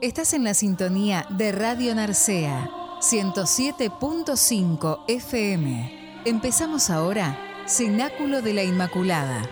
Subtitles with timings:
[0.00, 6.22] Estás en la sintonía de Radio Narcea, 107.5 FM.
[6.24, 9.42] Empezamos ahora, Cenáculo de la Inmaculada.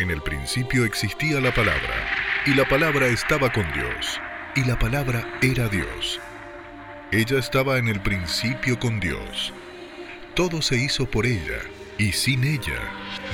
[0.00, 1.94] En el principio existía la palabra,
[2.46, 4.20] y la palabra estaba con Dios,
[4.56, 6.20] y la palabra era Dios.
[7.12, 9.54] Ella estaba en el principio con Dios.
[10.34, 11.60] Todo se hizo por ella,
[11.96, 12.90] y sin ella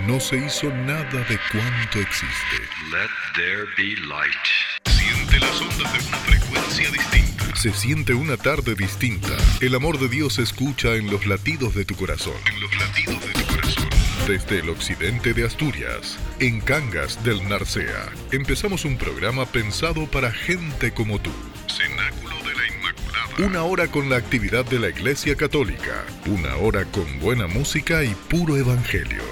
[0.06, 2.58] no se hizo nada de cuanto existe.
[2.90, 4.97] Let there be light.
[5.28, 7.56] Siente las ondas de una frecuencia distinta.
[7.56, 9.36] Se siente una tarde distinta.
[9.60, 12.34] El amor de Dios se escucha en los latidos de tu corazón.
[12.46, 13.88] En los latidos de tu corazón.
[14.26, 20.92] Desde el occidente de Asturias, en Cangas del Narcea, empezamos un programa pensado para gente
[20.92, 21.32] como tú.
[21.66, 23.46] Cenáculo de la Inmaculada.
[23.46, 26.06] Una hora con la actividad de la Iglesia Católica.
[26.24, 29.22] Una hora con buena música y puro evangelio.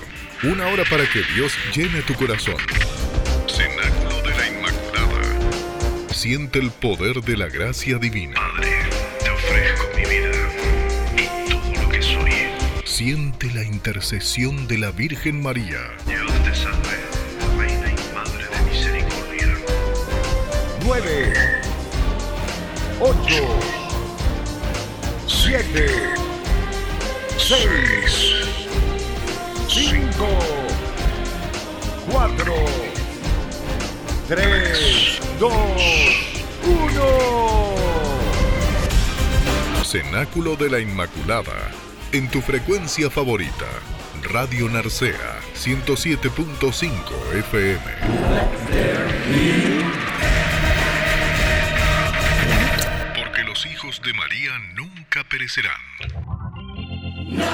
[0.42, 2.56] Una hora para que Dios llene tu corazón.
[6.26, 8.34] Siente el poder de la gracia divina.
[8.34, 8.72] Padre,
[9.22, 10.32] te ofrezco mi vida
[11.16, 12.32] y todo lo que soy.
[12.84, 15.78] Siente la intercesión de la Virgen María.
[16.04, 16.98] Dios te salve,
[17.56, 19.56] Reina y Madre de Misericordia.
[20.84, 21.32] 9,
[22.98, 23.18] 8,
[25.28, 25.86] 7,
[27.38, 28.34] 6,
[29.68, 30.28] 5,
[32.10, 32.54] 4,
[34.26, 35.52] 3, 2,
[36.64, 37.02] 1.
[39.84, 41.70] Cenáculo de la Inmaculada.
[42.12, 43.66] En tu frecuencia favorita.
[44.22, 47.82] Radio Narcea 107.5 FM.
[53.14, 55.82] Porque los hijos de María nunca perecerán.
[57.28, 57.44] Te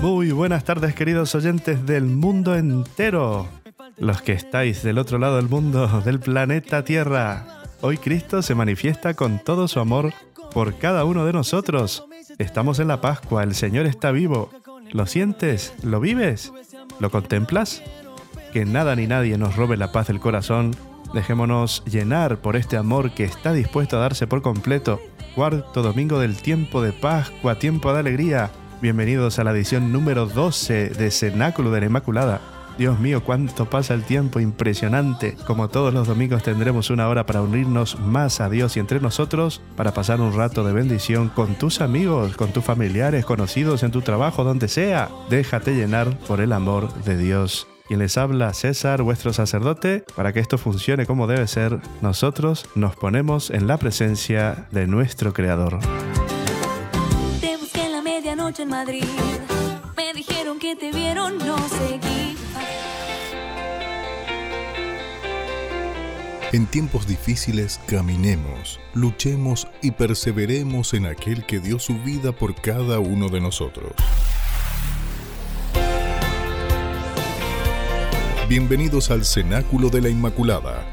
[0.00, 3.48] Muy buenas tardes queridos oyentes del mundo entero,
[3.96, 7.64] los que estáis del otro lado del mundo, del planeta Tierra.
[7.80, 10.12] Hoy Cristo se manifiesta con todo su amor
[10.52, 12.04] por cada uno de nosotros.
[12.38, 14.50] Estamos en la Pascua, el Señor está vivo.
[14.92, 15.74] ¿Lo sientes?
[15.82, 16.52] ¿Lo vives?
[17.00, 17.82] ¿Lo contemplas?
[18.52, 20.76] Que nada ni nadie nos robe la paz del corazón.
[21.12, 25.00] Dejémonos llenar por este amor que está dispuesto a darse por completo.
[25.34, 28.50] Cuarto domingo del tiempo de Pascua, tiempo de alegría.
[28.80, 32.40] Bienvenidos a la edición número 12 de Cenáculo de la Inmaculada.
[32.78, 35.34] Dios mío, cuánto pasa el tiempo, impresionante.
[35.48, 39.60] Como todos los domingos tendremos una hora para unirnos más a Dios y entre nosotros,
[39.74, 44.00] para pasar un rato de bendición con tus amigos, con tus familiares, conocidos en tu
[44.02, 45.08] trabajo, donde sea.
[45.28, 47.66] Déjate llenar por el amor de Dios.
[47.88, 52.94] Quien les habla, César, vuestro sacerdote, para que esto funcione como debe ser, nosotros nos
[52.94, 55.80] ponemos en la presencia de nuestro Creador.
[58.60, 59.04] En Madrid.
[59.96, 62.36] Me dijeron que te vieron, no seguí.
[66.52, 72.98] En tiempos difíciles caminemos, luchemos y perseveremos en aquel que dio su vida por cada
[73.00, 73.92] uno de nosotros.
[78.48, 80.86] Bienvenidos al Cenáculo de la Inmaculada,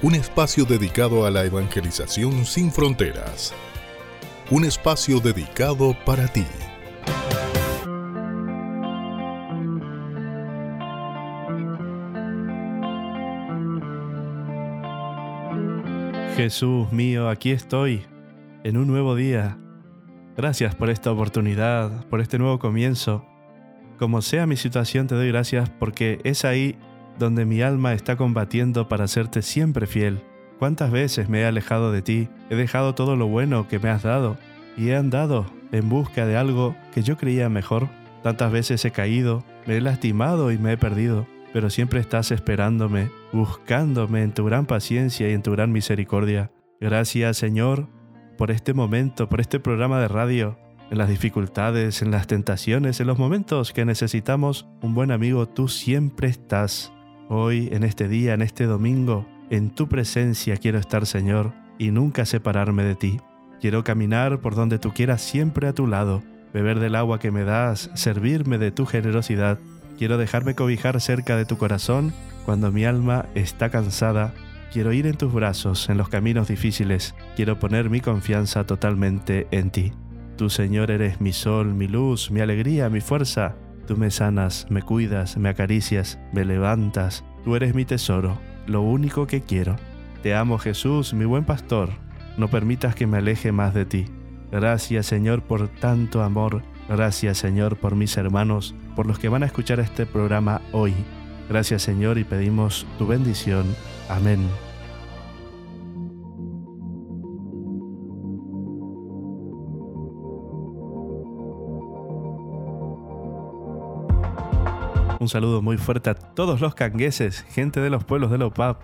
[0.00, 3.52] un espacio dedicado a la evangelización sin fronteras.
[4.50, 6.46] Un espacio dedicado para ti.
[16.36, 18.04] Jesús mío, aquí estoy,
[18.62, 19.56] en un nuevo día.
[20.36, 23.24] Gracias por esta oportunidad, por este nuevo comienzo.
[23.98, 26.76] Como sea mi situación, te doy gracias porque es ahí
[27.18, 30.22] donde mi alma está combatiendo para hacerte siempre fiel.
[30.58, 32.28] ¿Cuántas veces me he alejado de ti?
[32.50, 34.36] He dejado todo lo bueno que me has dado
[34.76, 37.88] y he andado en busca de algo que yo creía mejor.
[38.22, 41.26] Tantas veces he caído, me he lastimado y me he perdido,
[41.56, 46.50] pero siempre estás esperándome, buscándome en tu gran paciencia y en tu gran misericordia.
[46.82, 47.88] Gracias, Señor,
[48.36, 50.58] por este momento, por este programa de radio,
[50.90, 55.68] en las dificultades, en las tentaciones, en los momentos que necesitamos un buen amigo, tú
[55.68, 56.92] siempre estás.
[57.30, 62.26] Hoy, en este día, en este domingo, en tu presencia quiero estar, Señor, y nunca
[62.26, 63.20] separarme de ti.
[63.62, 67.44] Quiero caminar por donde tú quieras siempre a tu lado, beber del agua que me
[67.44, 69.58] das, servirme de tu generosidad.
[69.98, 72.12] Quiero dejarme cobijar cerca de tu corazón
[72.44, 74.34] cuando mi alma está cansada
[74.76, 77.14] Quiero ir en tus brazos en los caminos difíciles.
[77.34, 79.92] Quiero poner mi confianza totalmente en ti.
[80.36, 83.56] Tú, Señor, eres mi sol, mi luz, mi alegría, mi fuerza.
[83.86, 87.24] Tú me sanas, me cuidas, me acaricias, me levantas.
[87.42, 89.76] Tú eres mi tesoro, lo único que quiero.
[90.22, 91.88] Te amo, Jesús, mi buen pastor.
[92.36, 94.04] No permitas que me aleje más de ti.
[94.52, 96.62] Gracias, Señor, por tanto amor.
[96.86, 100.94] Gracias, Señor, por mis hermanos, por los que van a escuchar este programa hoy.
[101.48, 103.76] Gracias, Señor, y pedimos tu bendición.
[104.08, 104.48] Amén.
[115.20, 118.82] Un saludo muy fuerte a todos los cangueses, gente de los pueblos de Lopap.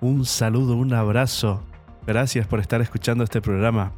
[0.00, 1.62] Un saludo, un abrazo.
[2.06, 3.92] Gracias por estar escuchando este programa.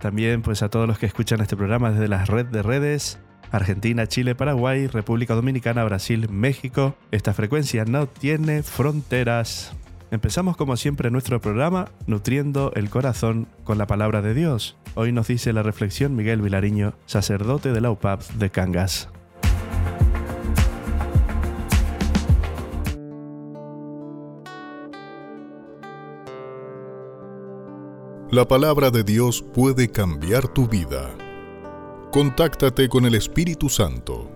[0.00, 3.18] También pues a todos los que escuchan este programa desde la red de redes,
[3.50, 6.96] Argentina, Chile, Paraguay, República Dominicana, Brasil, México.
[7.10, 9.72] Esta frecuencia no tiene fronteras.
[10.10, 14.76] Empezamos como siempre nuestro programa nutriendo el corazón con la palabra de Dios.
[14.94, 19.08] Hoy nos dice la reflexión Miguel Vilariño, sacerdote de la UPAP de Cangas.
[28.30, 31.14] La palabra de Dios puede cambiar tu vida.
[32.16, 34.32] Contáctate con el Espíritu Santo.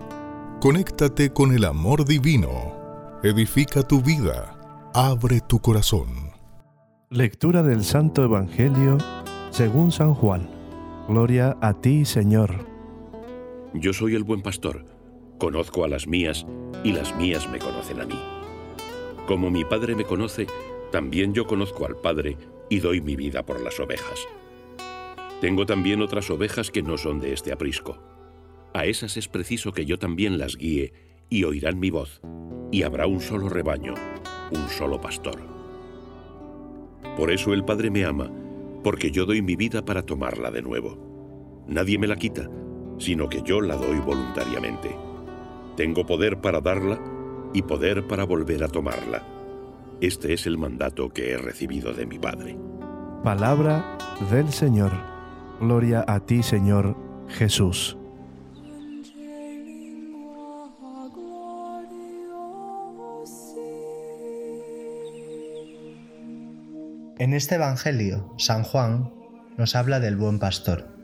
[0.61, 3.19] Conéctate con el amor divino.
[3.23, 4.55] Edifica tu vida.
[4.93, 6.29] Abre tu corazón.
[7.09, 8.99] Lectura del Santo Evangelio
[9.49, 10.47] según San Juan.
[11.07, 12.67] Gloria a ti, Señor.
[13.73, 14.85] Yo soy el buen pastor.
[15.39, 16.45] Conozco a las mías
[16.83, 18.21] y las mías me conocen a mí.
[19.25, 20.45] Como mi Padre me conoce,
[20.91, 22.37] también yo conozco al Padre
[22.69, 24.19] y doy mi vida por las ovejas.
[25.41, 27.97] Tengo también otras ovejas que no son de este aprisco.
[28.75, 30.93] A esas es preciso que yo también las guíe
[31.29, 32.21] y oirán mi voz,
[32.71, 33.95] y habrá un solo rebaño,
[34.51, 35.39] un solo pastor.
[37.17, 38.31] Por eso el Padre me ama,
[38.83, 41.63] porque yo doy mi vida para tomarla de nuevo.
[41.67, 42.47] Nadie me la quita,
[42.99, 44.95] sino que yo la doy voluntariamente.
[45.75, 47.01] Tengo poder para darla
[47.51, 49.25] y poder para volver a tomarla.
[50.01, 52.55] Este es el mandato que he recibido de mi Padre.
[53.23, 53.97] Palabra
[54.31, 55.10] del Señor.
[55.61, 56.97] Gloria a ti, Señor
[57.29, 57.95] Jesús.
[67.19, 69.13] En este Evangelio, San Juan
[69.55, 70.97] nos habla del buen pastor.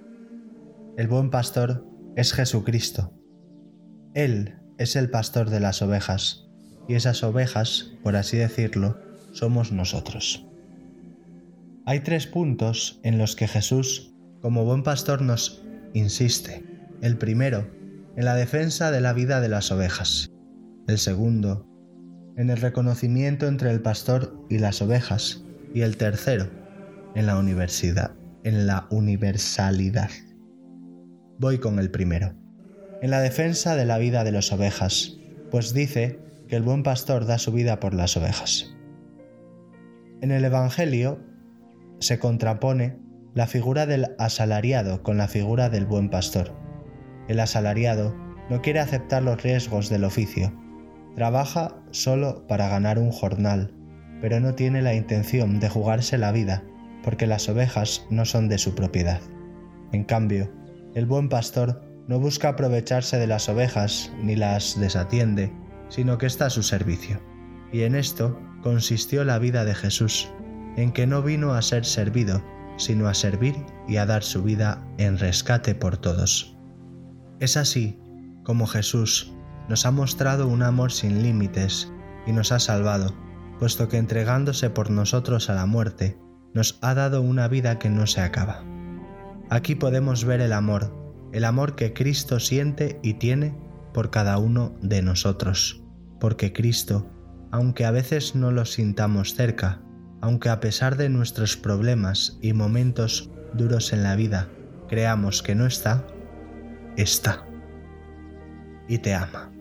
[0.98, 3.14] El buen pastor es Jesucristo.
[4.16, 6.50] Él es el pastor de las ovejas,
[6.88, 8.98] y esas ovejas, por así decirlo,
[9.34, 10.48] somos nosotros.
[11.86, 15.64] Hay tres puntos en los que Jesús, como buen pastor, nos
[15.94, 16.64] insiste.
[17.02, 17.68] El primero,
[18.16, 20.32] en la defensa de la vida de las ovejas.
[20.88, 21.68] El segundo,
[22.38, 25.44] en el reconocimiento entre el pastor y las ovejas.
[25.74, 26.50] Y el tercero,
[27.16, 28.12] en la universidad,
[28.44, 30.10] en la universalidad.
[31.40, 32.34] Voy con el primero.
[33.02, 35.18] En la defensa de la vida de las ovejas,
[35.52, 38.74] pues dice que el buen pastor da su vida por las ovejas.
[40.22, 41.20] En el Evangelio
[42.00, 42.98] se contrapone
[43.38, 46.56] la figura del asalariado con la figura del buen pastor.
[47.28, 48.16] El asalariado
[48.50, 50.52] no quiere aceptar los riesgos del oficio.
[51.16, 53.76] Trabaja solo para ganar un jornal,
[54.22, 56.64] pero no tiene la intención de jugarse la vida,
[57.04, 59.22] porque las ovejas no son de su propiedad.
[59.92, 60.52] En cambio,
[60.96, 65.54] el buen pastor no busca aprovecharse de las ovejas ni las desatiende,
[65.90, 67.22] sino que está a su servicio.
[67.72, 70.28] Y en esto consistió la vida de Jesús,
[70.76, 72.42] en que no vino a ser servido,
[72.78, 73.56] sino a servir
[73.88, 76.56] y a dar su vida en rescate por todos.
[77.40, 78.00] Es así
[78.44, 79.34] como Jesús
[79.68, 81.92] nos ha mostrado un amor sin límites
[82.26, 83.14] y nos ha salvado,
[83.60, 86.18] puesto que entregándose por nosotros a la muerte,
[86.54, 88.64] nos ha dado una vida que no se acaba.
[89.50, 90.94] Aquí podemos ver el amor,
[91.34, 93.58] el amor que Cristo siente y tiene
[93.94, 95.84] por cada uno de nosotros,
[96.20, 97.10] porque Cristo,
[97.52, 99.82] aunque a veces no lo sintamos cerca,
[100.22, 104.50] aunque a pesar de nuestros problemas y momentos duros en la vida
[104.88, 106.06] creamos que no está,
[106.96, 107.46] está.
[108.88, 109.52] Y te ama.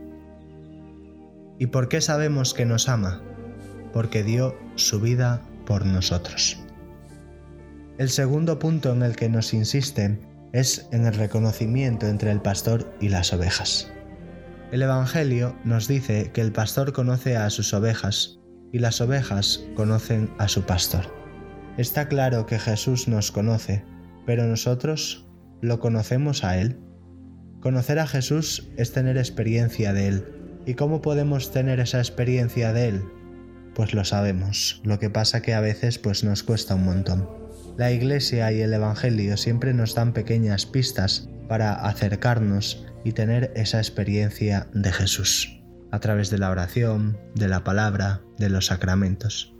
[1.59, 3.23] ¿Y por qué sabemos que nos ama?
[3.93, 6.59] Porque dio su vida por nosotros.
[7.99, 10.21] El segundo punto en el que nos insisten
[10.53, 13.91] es en el reconocimiento entre el pastor y las ovejas.
[14.71, 18.39] El Evangelio nos dice que el pastor conoce a sus ovejas
[18.76, 21.06] y las ovejas conocen a su pastor.
[21.78, 23.83] Está claro que Jesús nos conoce,
[24.26, 25.26] pero nosotros
[25.62, 26.78] lo conocemos a Él.
[27.61, 30.25] Conocer a Jesús es tener experiencia de Él.
[30.66, 33.04] ¿Y cómo podemos tener esa experiencia de Él?
[33.75, 34.83] pues lo sabemos.
[34.85, 37.28] Lo que pasa que a veces pues nos cuesta un montón.
[37.78, 43.78] La iglesia y el Evangelio siempre nos dan pequeñas pistas para acercarnos y tener esa
[43.78, 49.55] experiencia de Jesús, a través de la oración, de la palabra, de los sacramentos.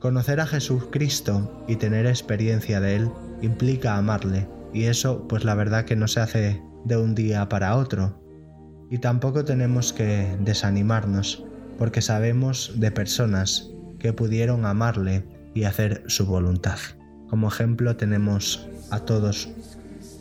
[0.00, 3.10] Conocer a Jesucristo y tener experiencia de Él
[3.40, 7.76] implica amarle, y eso pues la verdad que no se hace de un día para
[7.76, 8.20] otro.
[8.90, 11.44] Y tampoco tenemos que desanimarnos,
[11.78, 15.24] porque sabemos de personas que pudieron amarle
[15.54, 16.78] y hacer su voluntad.
[17.28, 19.48] Como ejemplo tenemos a todos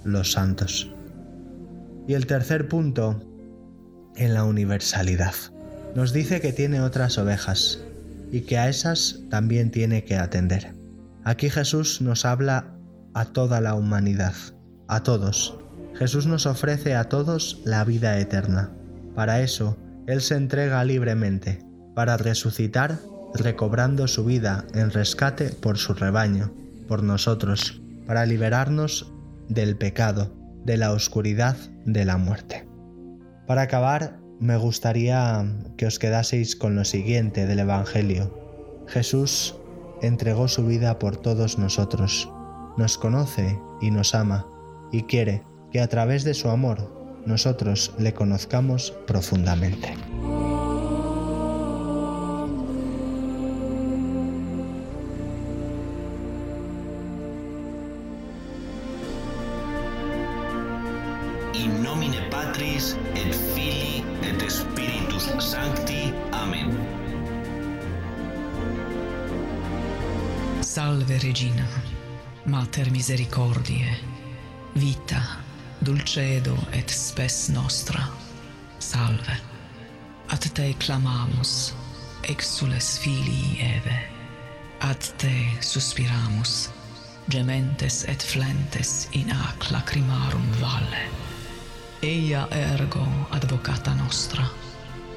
[0.04, 0.94] los santos.
[2.08, 3.24] Y el tercer punto,
[4.16, 5.34] en la universalidad.
[5.96, 7.84] Nos dice que tiene otras ovejas,
[8.32, 10.74] y que a esas también tiene que atender.
[11.24, 12.74] Aquí Jesús nos habla
[13.14, 14.34] a toda la humanidad,
[14.88, 15.58] a todos.
[15.96, 18.72] Jesús nos ofrece a todos la vida eterna.
[19.16, 21.60] Para eso, Él se entrega libremente,
[21.94, 22.98] para resucitar
[23.34, 26.54] recobrando su vida en rescate por su rebaño,
[26.88, 29.12] por nosotros, para liberarnos
[29.48, 30.34] del pecado,
[30.66, 32.68] de la oscuridad, de la muerte.
[33.48, 35.46] Para acabar, me gustaría
[35.78, 38.34] que os quedaseis con lo siguiente del Evangelio.
[38.88, 39.56] Jesús
[40.02, 42.28] entregó su vida por todos nosotros,
[42.76, 44.48] nos conoce y nos ama,
[44.92, 49.94] y quiere que a través de su amor nosotros le conozcamos profundamente.
[61.54, 63.51] In nomine Patris et
[70.92, 71.66] Salve Regina,
[72.44, 73.98] Mater misericordie,
[74.74, 75.22] vita,
[75.80, 78.10] dulcedo et spes nostra.
[78.78, 79.38] Salve.
[80.28, 81.72] Ad te clamamus,
[82.28, 84.00] exules filii Eve.
[84.80, 85.32] Ad te
[85.62, 86.68] suspiramus,
[87.30, 91.06] gementes et flentes in ac lacrimarum valle.
[92.02, 94.44] Eia ergo advocata nostra,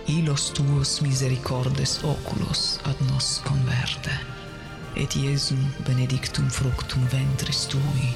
[0.07, 4.34] ilos tuos misericordes oculos ad nos converte
[4.97, 8.15] et Iesum benedictum fructum ventris tui,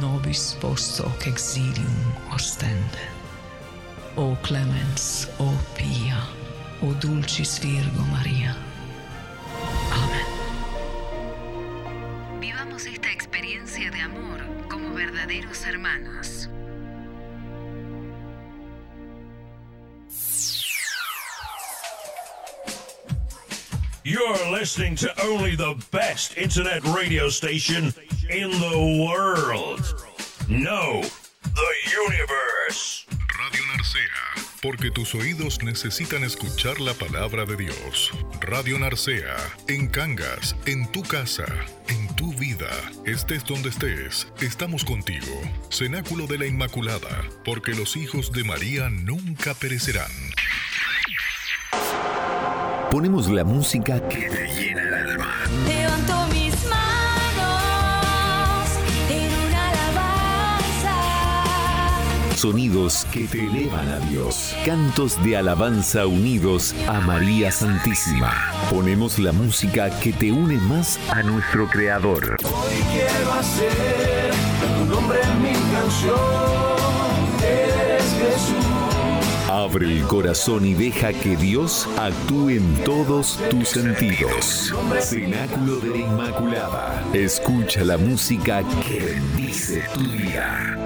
[0.00, 3.08] nobis post hoc exilium ostende.
[4.16, 6.20] O clemens, o pia,
[6.82, 8.56] o dulcis Virgo Maria.
[9.90, 10.26] Amén.
[12.40, 16.48] Vivamos esta experiencia de amor como verdaderos hermanos.
[24.06, 27.84] You're listening to only the best internet radio station
[28.28, 29.80] in the world.
[30.46, 31.00] No,
[31.42, 33.06] the universe.
[33.38, 38.10] Radio Narcea, porque tus oídos necesitan escuchar la palabra de Dios.
[38.42, 39.36] Radio Narcea,
[39.68, 41.46] en Cangas, en tu casa,
[41.88, 42.68] en tu vida,
[43.06, 45.40] estés donde estés, estamos contigo.
[45.70, 50.33] Cenáculo de la Inmaculada, porque los hijos de María nunca perecerán.
[52.94, 55.34] Ponemos la música que te llena el alma.
[55.66, 57.58] Levanto mis manos
[59.10, 60.94] en una alabanza.
[62.36, 64.54] Sonidos que te elevan a Dios.
[64.64, 68.32] Cantos de alabanza unidos a María Santísima.
[68.70, 72.36] Ponemos la música que te une más a nuestro Creador.
[72.44, 74.30] Hoy quiero hacer
[74.78, 76.54] tu nombre en mi canción.
[79.54, 84.74] Abre el corazón y deja que Dios actúe en todos tus sentidos.
[85.00, 87.04] Cenáculo de la Inmaculada.
[87.14, 90.83] Escucha la música que bendice tu vida.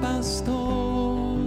[0.00, 1.38] Pastor.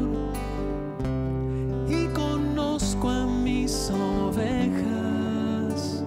[1.87, 6.03] Y conozco a mis ovejas.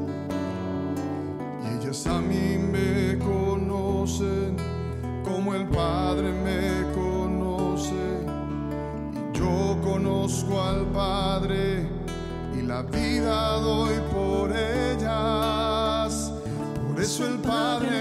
[1.73, 4.57] Ellas a mí me conocen
[5.25, 7.95] como el Padre me conoce.
[9.13, 11.89] Y yo conozco al Padre
[12.57, 16.33] y la vida doy por ellas.
[16.87, 17.96] Por eso el Padre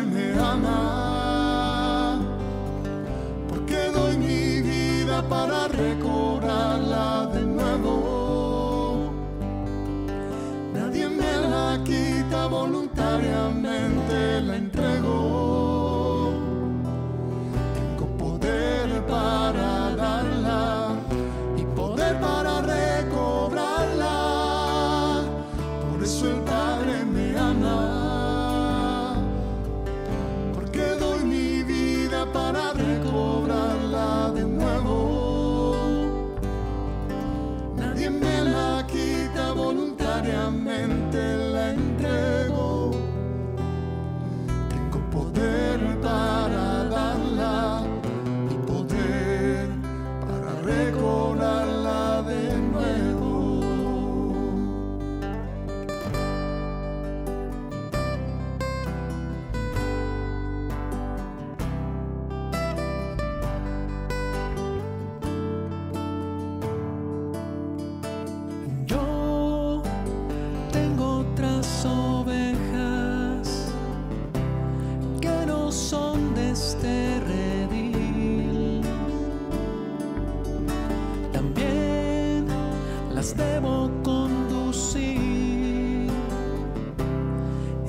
[83.25, 85.17] las debo conducir.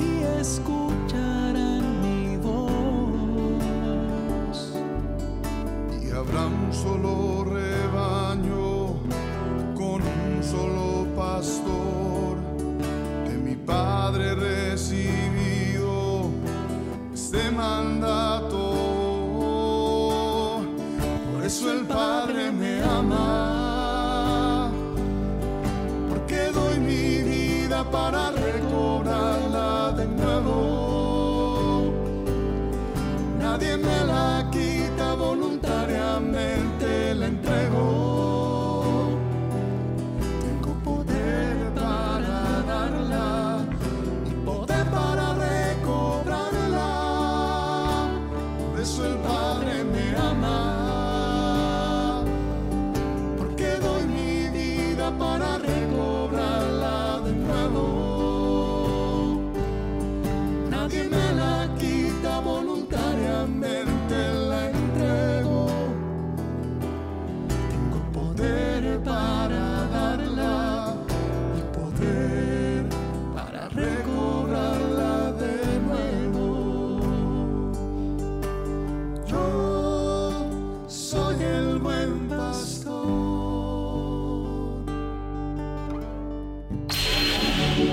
[0.00, 0.75] Y escucharán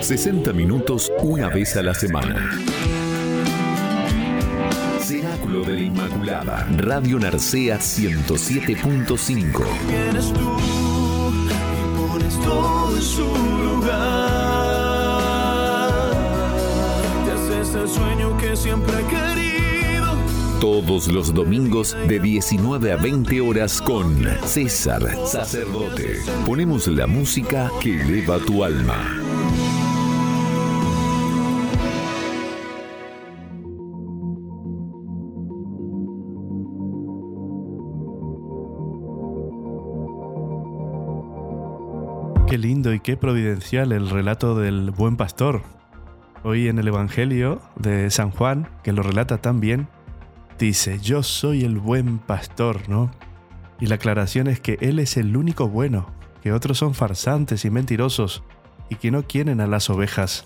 [0.03, 2.59] 60 minutos una vez a la semana.
[4.99, 6.67] Cenáculo de la Inmaculada.
[6.75, 9.63] Radio Narcea 107.5.
[9.87, 13.21] Vienes tú y pones todo en su
[13.63, 14.29] lugar.
[17.25, 20.17] Te haces el sueño que siempre he querido.
[20.59, 26.17] Todos los domingos de 19 a 20 horas con César Sacerdote.
[26.45, 29.22] Ponemos la música que eleva tu alma.
[42.53, 45.63] Qué lindo y qué providencial el relato del buen pastor.
[46.43, 49.87] Hoy en el Evangelio de San Juan, que lo relata tan bien,
[50.59, 53.09] dice, yo soy el buen pastor, ¿no?
[53.79, 56.11] Y la aclaración es que Él es el único bueno,
[56.43, 58.43] que otros son farsantes y mentirosos
[58.87, 60.45] y que no quieren a las ovejas.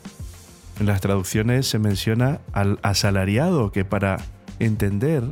[0.80, 4.16] En las traducciones se menciona al asalariado, que para
[4.60, 5.24] entender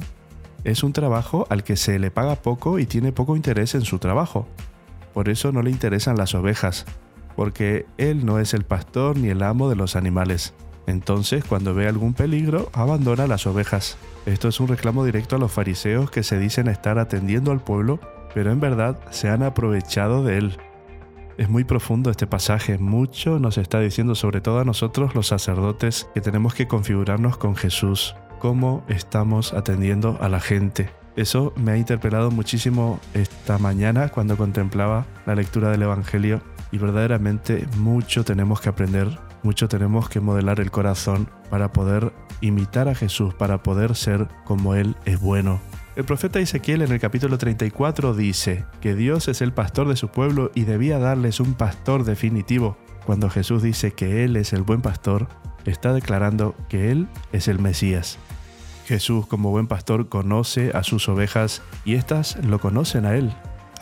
[0.65, 3.99] es un trabajo al que se le paga poco y tiene poco interés en su
[3.99, 4.47] trabajo.
[5.17, 6.85] Por eso no le interesan las ovejas,
[7.37, 10.53] porque él no es el pastor ni el amo de los animales.
[10.87, 13.97] Entonces, cuando ve algún peligro, abandona las ovejas.
[14.27, 17.99] Esto es un reclamo directo a los fariseos que se dicen estar atendiendo al pueblo,
[18.35, 20.59] pero en verdad se han aprovechado de él.
[21.39, 26.11] Es muy profundo este pasaje, mucho nos está diciendo sobre todo a nosotros los sacerdotes
[26.13, 30.91] que tenemos que configurarnos con Jesús, cómo estamos atendiendo a la gente.
[31.17, 37.67] Eso me ha interpelado muchísimo esta mañana cuando contemplaba la lectura del Evangelio y verdaderamente
[37.79, 43.33] mucho tenemos que aprender, mucho tenemos que modelar el corazón para poder imitar a Jesús,
[43.33, 45.59] para poder ser como Él es bueno.
[45.97, 50.09] El profeta Ezequiel en el capítulo 34 dice que Dios es el pastor de su
[50.09, 52.77] pueblo y debía darles un pastor definitivo.
[53.07, 55.29] Cuando Jesús dice que Él es el buen pastor,
[55.65, 58.19] está declarando que Él es el Mesías.
[58.87, 63.33] Jesús como buen pastor conoce a sus ovejas y éstas lo conocen a Él.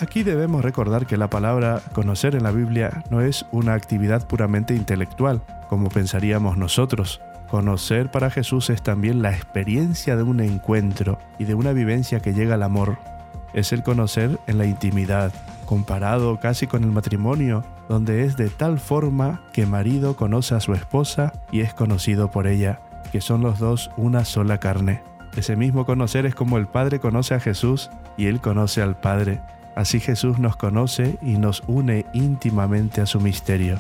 [0.01, 4.75] Aquí debemos recordar que la palabra conocer en la Biblia no es una actividad puramente
[4.75, 7.21] intelectual, como pensaríamos nosotros.
[7.51, 12.33] Conocer para Jesús es también la experiencia de un encuentro y de una vivencia que
[12.33, 12.97] llega al amor.
[13.53, 15.33] Es el conocer en la intimidad,
[15.67, 20.73] comparado casi con el matrimonio, donde es de tal forma que marido conoce a su
[20.73, 22.81] esposa y es conocido por ella,
[23.15, 25.01] que son los dos una sola carne.
[25.37, 29.41] Ese mismo conocer es como el Padre conoce a Jesús y Él conoce al Padre.
[29.77, 33.79] Así Jesús nos conoce y nos une íntimamente a su misterio.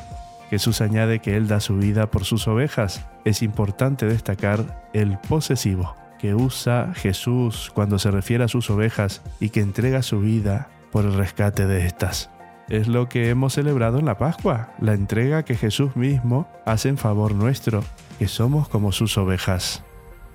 [0.51, 3.05] Jesús añade que Él da su vida por sus ovejas.
[3.25, 9.49] Es importante destacar el posesivo que usa Jesús cuando se refiere a sus ovejas y
[9.49, 12.31] que entrega su vida por el rescate de estas.
[12.69, 16.97] Es lo que hemos celebrado en la Pascua, la entrega que Jesús mismo hace en
[16.97, 17.85] favor nuestro,
[18.19, 19.85] que somos como sus ovejas.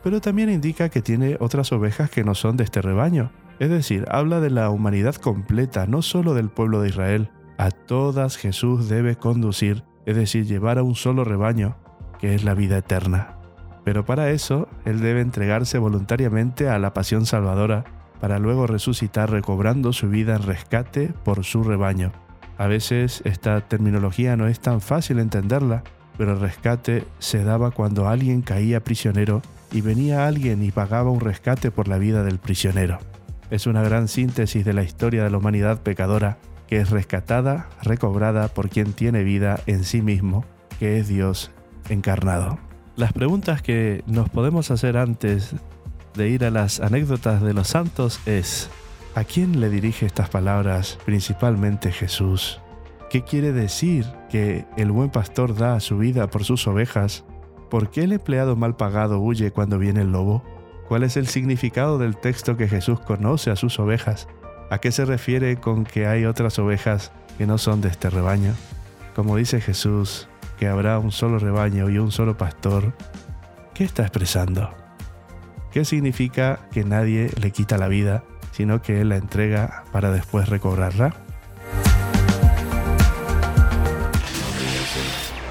[0.04, 4.06] Pero también indica que tiene otras ovejas que no son de este rebaño, es decir,
[4.10, 7.30] habla de la humanidad completa, no solo del pueblo de Israel.
[7.58, 11.78] A todas Jesús debe conducir, es decir, llevar a un solo rebaño,
[12.20, 13.38] que es la vida eterna.
[13.84, 17.86] Pero para eso, Él debe entregarse voluntariamente a la pasión salvadora,
[18.20, 22.12] para luego resucitar recobrando su vida en rescate por su rebaño.
[22.58, 25.84] A veces esta terminología no es tan fácil entenderla,
[26.18, 31.22] pero el rescate se daba cuando alguien caía prisionero y venía alguien y pagaba un
[31.22, 33.00] rescate por la vida del prisionero
[33.50, 38.48] es una gran síntesis de la historia de la humanidad pecadora que es rescatada, recobrada
[38.48, 40.46] por quien tiene vida en sí mismo,
[40.78, 41.52] que es Dios
[41.90, 42.60] encarnado.
[42.96, 45.56] Las preguntas que nos podemos hacer antes
[46.20, 48.70] de ir a las anécdotas de los santos es,
[49.16, 52.60] ¿a quién le dirige estas palabras principalmente Jesús?
[53.10, 57.24] ¿Qué quiere decir que el buen pastor da su vida por sus ovejas?
[57.70, 60.44] ¿Por qué el empleado mal pagado huye cuando viene el lobo?
[60.90, 64.28] ¿Cuál es el significado del texto que Jesús conoce a sus ovejas?
[64.70, 68.54] ¿A qué se refiere con que hay otras ovejas que no son de este rebaño?
[69.16, 70.28] Como dice Jesús,
[70.60, 72.92] que habrá un solo rebaño y un solo pastor,
[73.74, 74.70] ¿qué está expresando?
[75.72, 80.50] ¿Qué significa que nadie le quita la vida, sino que Él la entrega para después
[80.50, 81.16] recobrarla?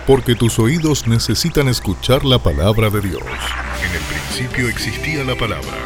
[0.06, 3.22] Porque tus oídos necesitan escuchar la palabra de Dios.
[3.22, 5.76] En el principio existía la palabra,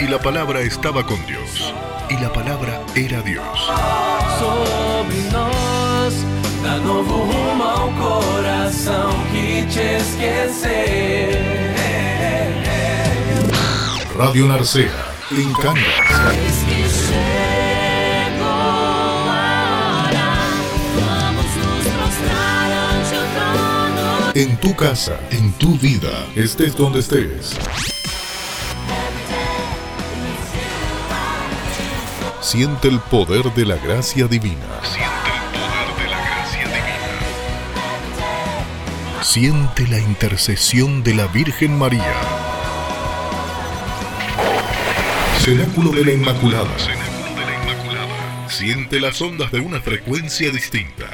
[0.00, 1.72] y la palabra estaba con Dios,
[2.10, 3.46] y la palabra era Dios.
[4.38, 6.14] Sobre nós,
[6.62, 11.67] dá novo rumo ao coração que te esquecer.
[14.18, 15.84] Radio Narcea, en Cangas.
[24.34, 27.56] En tu casa, en tu vida, estés donde estés.
[32.40, 34.56] Siente el poder de la gracia divina.
[34.82, 37.12] Siente el poder de la gracia divina.
[39.22, 42.47] Siente la intercesión de la Virgen María.
[45.48, 46.76] Cenáculo de la Inmaculada.
[48.48, 51.06] Siente las ondas de una frecuencia distinta.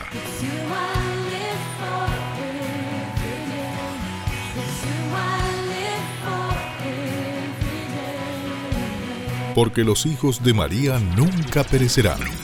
[9.55, 10.99] Porque los hijos de María.
[10.99, 12.44] Nunca perecerán.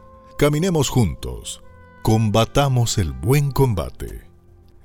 [0.41, 1.61] Caminemos juntos,
[2.01, 4.23] combatamos el buen combate.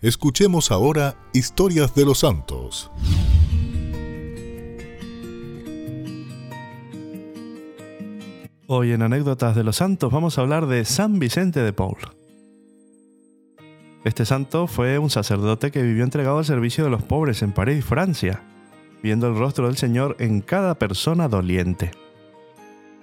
[0.03, 2.91] Escuchemos ahora historias de los santos.
[8.67, 11.97] Hoy en Anécdotas de los Santos vamos a hablar de San Vicente de Paul.
[14.05, 17.83] Este santo fue un sacerdote que vivió entregado al servicio de los pobres en París,
[17.83, 18.43] Francia.
[19.03, 21.93] viendo el rostro del Señor en cada persona doliente.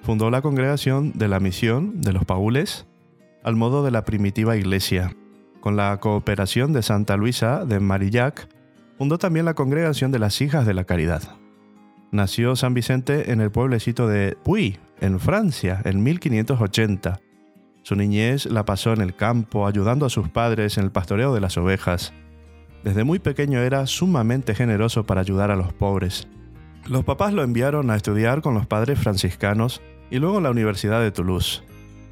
[0.04, 2.86] Fundó la congregación de la misión de los Paules
[3.42, 5.16] al modo de la primitiva iglesia.
[5.62, 8.50] Con la cooperación de Santa Luisa de Marillac,
[8.98, 11.22] fundó también la congregación de las Hijas de la Caridad.
[12.12, 17.22] Nació San Vicente en el pueblecito de Puy, en Francia, en 1580.
[17.84, 21.40] Su niñez la pasó en el campo, ayudando a sus padres en el pastoreo de
[21.40, 22.14] las ovejas.
[22.84, 26.28] Desde muy pequeño era sumamente generoso para ayudar a los pobres.
[26.88, 29.82] Los papás lo enviaron a estudiar con los padres franciscanos
[30.14, 31.64] y luego en la Universidad de Toulouse.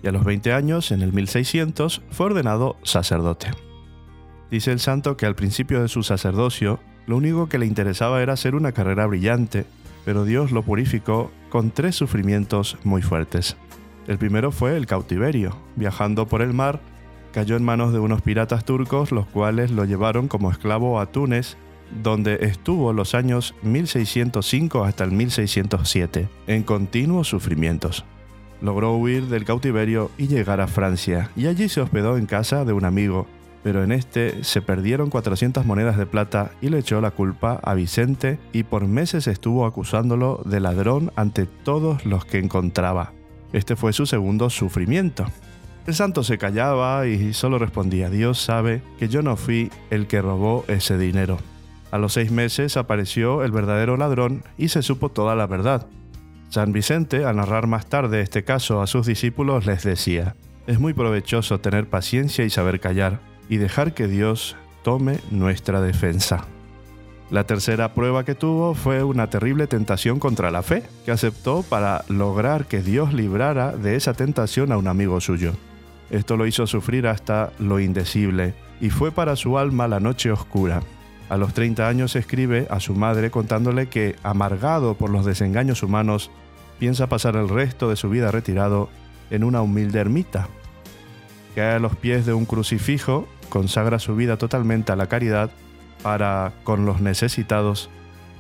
[0.04, 3.52] Y a los 20 años, en el 1600, fue ordenado sacerdote.
[4.50, 8.34] Dice el santo que al principio de su sacerdocio, lo único que le interesaba era
[8.34, 9.66] hacer una carrera brillante
[10.06, 13.58] pero Dios lo purificó con tres sufrimientos muy fuertes.
[14.08, 15.56] El primero fue el cautiverio.
[15.76, 16.80] Viajando por el mar,
[17.34, 21.58] cayó en manos de unos piratas turcos, los cuales lo llevaron como esclavo a Túnez,
[22.04, 28.06] donde estuvo los años 1605 hasta el 1607, en continuos sufrimientos.
[28.62, 32.74] Logró huir del cautiverio y llegar a Francia, y allí se hospedó en casa de
[32.74, 33.28] un amigo,
[33.64, 37.74] pero en este se perdieron 400 monedas de plata y le echó la culpa a
[37.74, 43.14] Vicente y por meses estuvo acusándolo de ladrón ante todos los que encontraba.
[43.54, 45.26] Este fue su segundo sufrimiento.
[45.88, 50.22] El santo se callaba y solo respondía, Dios sabe que yo no fui el que
[50.22, 51.40] robó ese dinero.
[51.92, 55.88] A los seis meses apareció el verdadero ladrón y se supo toda la verdad.
[56.50, 60.36] San Vicente, al narrar más tarde este caso a sus discípulos, les decía,
[60.68, 66.46] es muy provechoso tener paciencia y saber callar y dejar que Dios tome nuestra defensa.
[67.30, 72.04] La tercera prueba que tuvo fue una terrible tentación contra la fe, que aceptó para
[72.10, 75.54] lograr que Dios librara de esa tentación a un amigo suyo.
[76.10, 80.82] Esto lo hizo sufrir hasta lo indecible, y fue para su alma la noche oscura.
[81.32, 86.30] A los 30 años escribe a su madre contándole que, amargado por los desengaños humanos,
[86.78, 88.90] piensa pasar el resto de su vida retirado
[89.30, 90.50] en una humilde ermita.
[91.56, 95.52] Cae a los pies de un crucifijo consagra su vida totalmente a la caridad
[96.04, 97.90] para con los necesitados,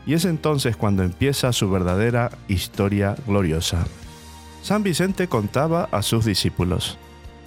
[0.05, 3.85] y es entonces cuando empieza su verdadera historia gloriosa.
[4.63, 6.97] San Vicente contaba a sus discípulos,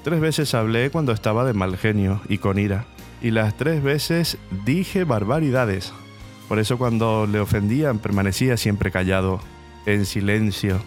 [0.05, 2.87] Tres veces hablé cuando estaba de mal genio y con ira,
[3.25, 5.95] y las tres veces dije barbaridades.
[6.47, 9.41] Por eso cuando le ofendían permanecía siempre callado,
[9.87, 10.79] en silencio,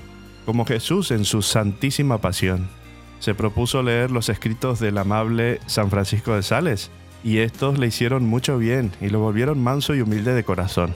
[0.45, 2.69] como Jesús en su santísima pasión
[3.17, 6.91] se propuso leer los escritos del amable San Francisco de Sales,
[7.23, 10.93] y estos le hicieron mucho bien y lo volvieron manso y humilde de corazón.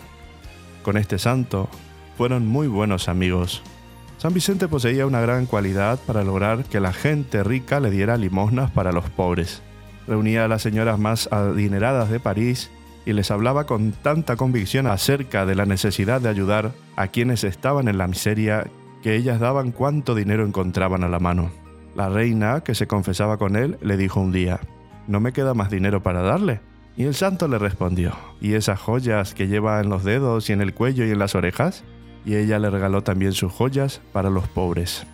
[0.83, 1.69] Con este santo
[2.19, 3.63] fueron muy buenos amigos.
[4.19, 8.69] San Vicente poseía una gran cualidad para lograr que la gente rica le diera limosnas
[8.69, 9.63] para los pobres.
[10.07, 12.71] Reunía a las señoras más adineradas de París
[13.05, 17.87] y les hablaba con tanta convicción acerca de la necesidad de ayudar a quienes estaban
[17.87, 18.67] en la miseria
[19.01, 21.51] que ellas daban cuanto dinero encontraban a la mano.
[21.95, 24.59] La reina, que se confesaba con él, le dijo un día,
[25.07, 26.61] ¿no me queda más dinero para darle?
[26.95, 30.61] Y el santo le respondió, ¿y esas joyas que lleva en los dedos y en
[30.61, 31.83] el cuello y en las orejas?
[32.25, 35.05] Y ella le regaló también sus joyas para los pobres.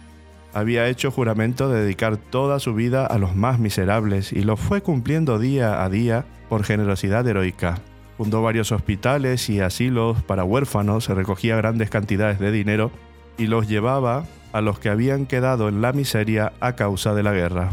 [0.57, 4.81] Había hecho juramento de dedicar toda su vida a los más miserables y lo fue
[4.81, 7.77] cumpliendo día a día por generosidad heroica.
[8.17, 12.89] Fundó varios hospitales y asilos para huérfanos, recogía grandes cantidades de dinero
[13.37, 17.33] y los llevaba a los que habían quedado en la miseria a causa de la
[17.33, 17.69] guerra.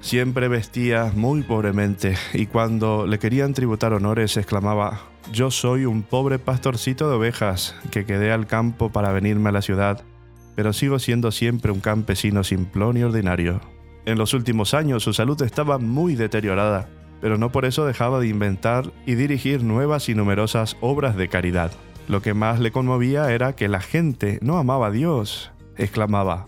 [0.00, 5.00] Siempre vestía muy pobremente y cuando le querían tributar honores exclamaba,
[5.32, 9.62] yo soy un pobre pastorcito de ovejas que quedé al campo para venirme a la
[9.62, 10.04] ciudad,
[10.54, 13.60] pero sigo siendo siempre un campesino simplón y ordinario.
[14.06, 16.88] En los últimos años su salud estaba muy deteriorada,
[17.20, 21.72] pero no por eso dejaba de inventar y dirigir nuevas y numerosas obras de caridad.
[22.06, 26.46] Lo que más le conmovía era que la gente no amaba a Dios, exclamaba,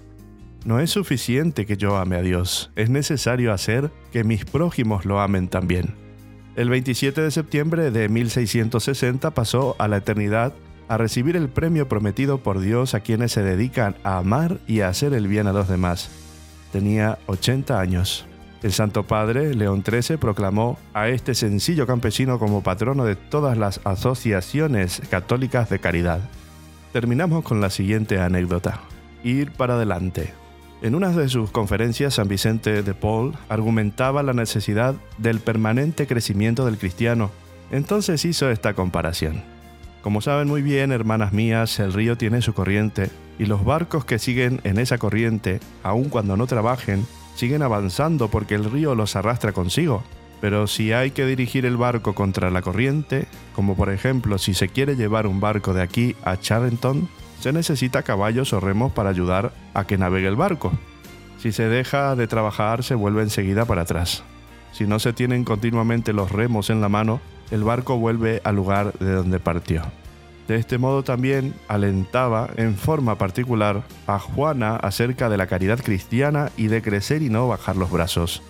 [0.67, 5.21] no es suficiente que yo ame a Dios, es necesario hacer que mis prójimos lo
[5.21, 5.95] amen también.
[6.57, 10.55] El 27 de septiembre de 1660 pasó a la eternidad
[10.89, 14.89] a recibir el premio prometido por Dios a quienes se dedican a amar y a
[14.89, 16.11] hacer el bien a los demás.
[16.73, 18.27] Tenía 80 años.
[18.63, 23.81] El Santo Padre, León XIII, proclamó a este sencillo campesino como patrono de todas las
[23.85, 26.21] asociaciones católicas de caridad.
[26.93, 28.81] Terminamos con la siguiente anécdota
[29.23, 30.33] ir para adelante.
[30.83, 36.65] En una de sus conferencias, San Vicente de Paul argumentaba la necesidad del permanente crecimiento
[36.67, 37.31] del cristiano.
[37.71, 39.56] Entonces hizo esta comparación.
[40.07, 44.21] Como saben muy bien, hermanas mías, el río tiene su corriente y los barcos que
[44.21, 49.51] siguen en esa corriente, aun cuando no trabajen, siguen avanzando porque el río los arrastra
[49.51, 50.05] consigo.
[50.41, 54.69] Pero si hay que dirigir el barco contra la corriente, como por ejemplo si se
[54.69, 57.09] quiere llevar un barco de aquí a Charenton,
[57.41, 60.71] se necesita caballos o remos para ayudar a que navegue el barco.
[61.39, 64.23] Si se deja de trabajar se vuelve enseguida para atrás.
[64.71, 68.93] Si no se tienen continuamente los remos en la mano, el barco vuelve al lugar
[68.99, 69.83] de donde partió.
[70.49, 76.51] De este modo también alentaba en forma particular a Juana acerca de la caridad cristiana
[76.57, 78.43] y de crecer y no bajar los brazos.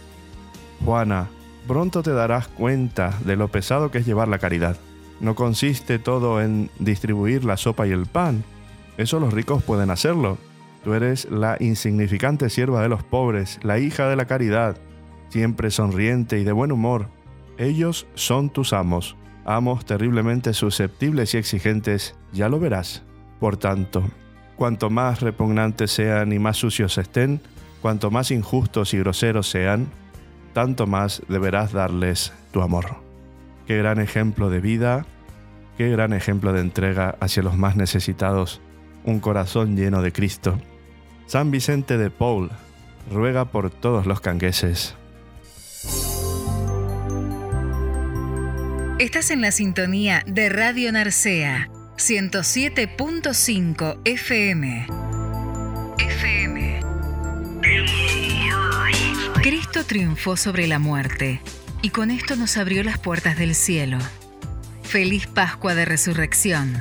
[0.85, 1.29] Juana,
[1.67, 4.77] pronto te darás cuenta de lo pesado que es llevar la caridad.
[5.21, 8.45] No consiste todo en distribuir la sopa y el pan.
[8.99, 10.37] Eso los ricos pueden hacerlo.
[10.85, 14.77] Tú eres la insignificante sierva de los pobres, la hija de la caridad,
[15.31, 17.09] siempre sonriente y de buen humor.
[17.59, 23.03] Ellos son tus amos, amos terriblemente susceptibles y exigentes, ya lo verás.
[23.40, 24.03] Por tanto,
[24.57, 27.40] cuanto más repugnantes sean y más sucios estén,
[27.81, 29.87] cuanto más injustos y groseros sean,
[30.53, 32.97] tanto más deberás darles tu amor.
[33.66, 35.07] Qué gran ejemplo de vida,
[35.79, 38.61] qué gran ejemplo de entrega hacia los más necesitados,
[39.05, 40.59] un corazón lleno de Cristo.
[41.27, 42.51] San Vicente de Paul
[43.11, 44.95] ruega por todos los cangueses.
[48.99, 54.87] Estás en la sintonía de Radio Narcea, 107.5 FM.
[59.43, 61.43] Cristo triunfó sobre la muerte
[61.83, 63.99] y con esto nos abrió las puertas del cielo.
[64.83, 66.75] Feliz Pascua de Resurrección.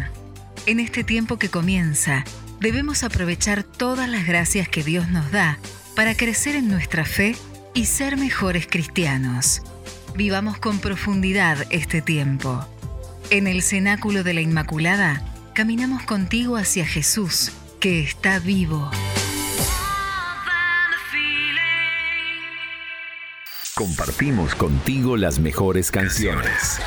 [0.68, 2.24] En este tiempo que comienza,
[2.62, 5.60] debemos aprovechar todas las gracias que Dios nos da
[5.98, 7.36] para crecer en nuestra fe
[7.74, 9.62] y ser mejores cristianos.
[10.16, 12.66] Vivamos con profundidad este tiempo.
[13.32, 15.22] En el cenáculo de la Inmaculada,
[15.54, 17.52] caminamos contigo hacia Jesús,
[17.82, 18.90] que está vivo.
[23.74, 26.80] Compartimos contigo las mejores canciones.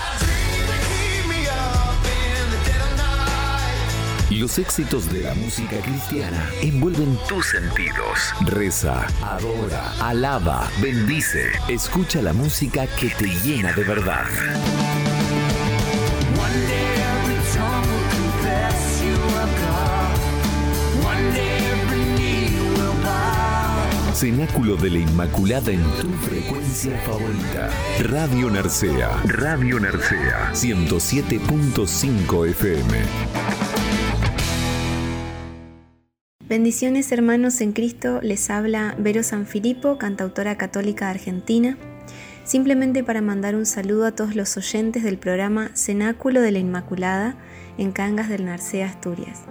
[4.31, 8.35] Los éxitos de la música cristiana envuelven tus sentidos.
[8.43, 11.47] Reza, adora, alaba, bendice.
[11.67, 14.27] Escucha la música que te llena de verdad.
[24.13, 27.71] Cenáculo de la Inmaculada en tu frecuencia favorita.
[28.01, 29.23] Radio Narcea.
[29.25, 30.53] Radio Narcea.
[30.53, 33.78] 107.5 FM.
[36.49, 41.77] Bendiciones hermanos en Cristo, les habla Vero Sanfilippo, cantautora católica argentina,
[42.45, 47.37] simplemente para mandar un saludo a todos los oyentes del programa Cenáculo de la Inmaculada
[47.77, 49.43] en Cangas del Narcea, Asturias.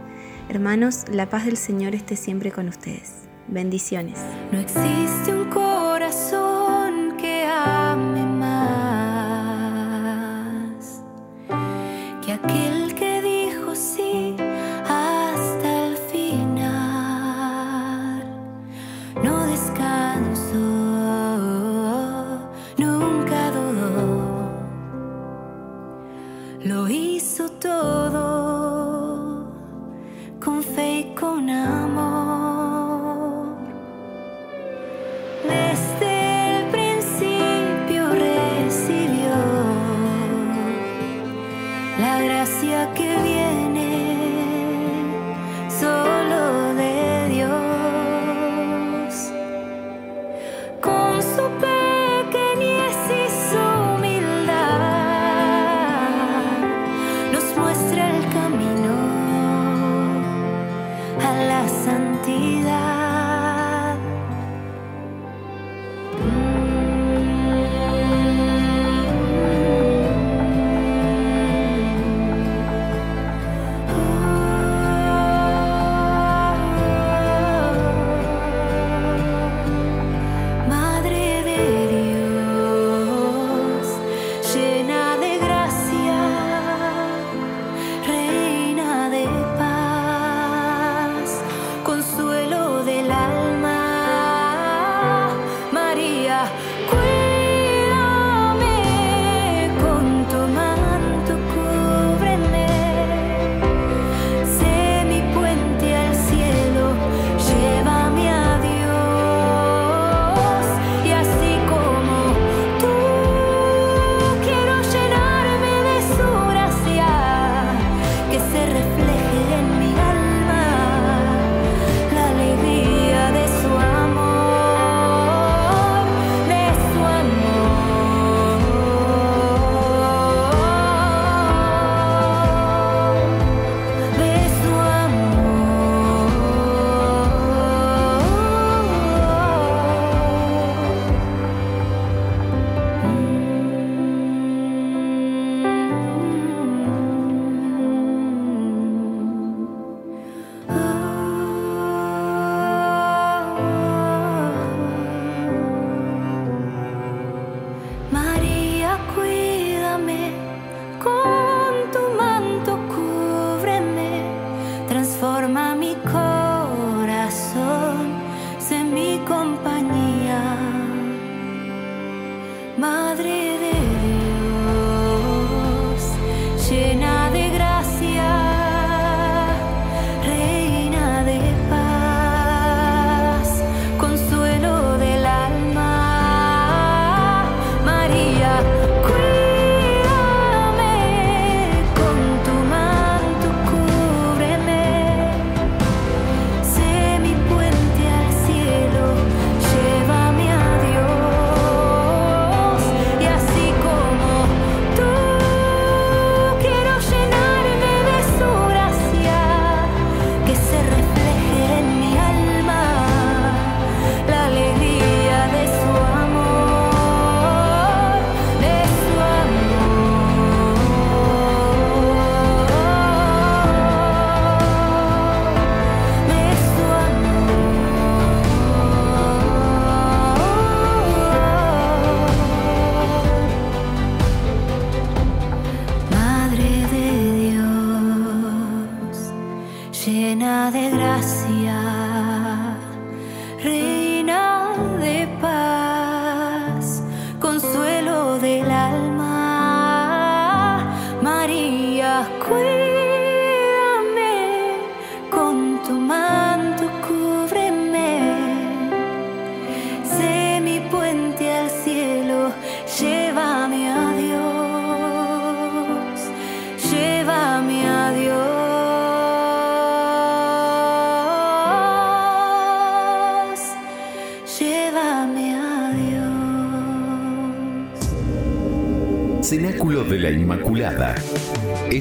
[0.50, 3.28] Hermanos, la paz del Señor esté siempre con ustedes.
[3.48, 4.18] Bendiciones.
[4.52, 5.50] No existe un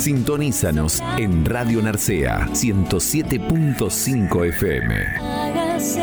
[0.00, 4.94] Sintonízanos en Radio Narcea 107.5 FM.
[5.18, 6.02] Hágase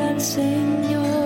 [0.00, 1.18] al Señor.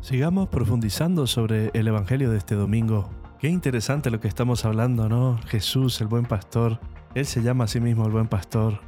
[0.00, 3.10] Sigamos profundizando sobre el Evangelio de este domingo.
[3.40, 5.40] Qué interesante lo que estamos hablando, ¿no?
[5.48, 6.78] Jesús, el buen pastor.
[7.16, 8.87] Él se llama a sí mismo el buen pastor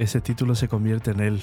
[0.00, 1.42] ese título se convierte en Él.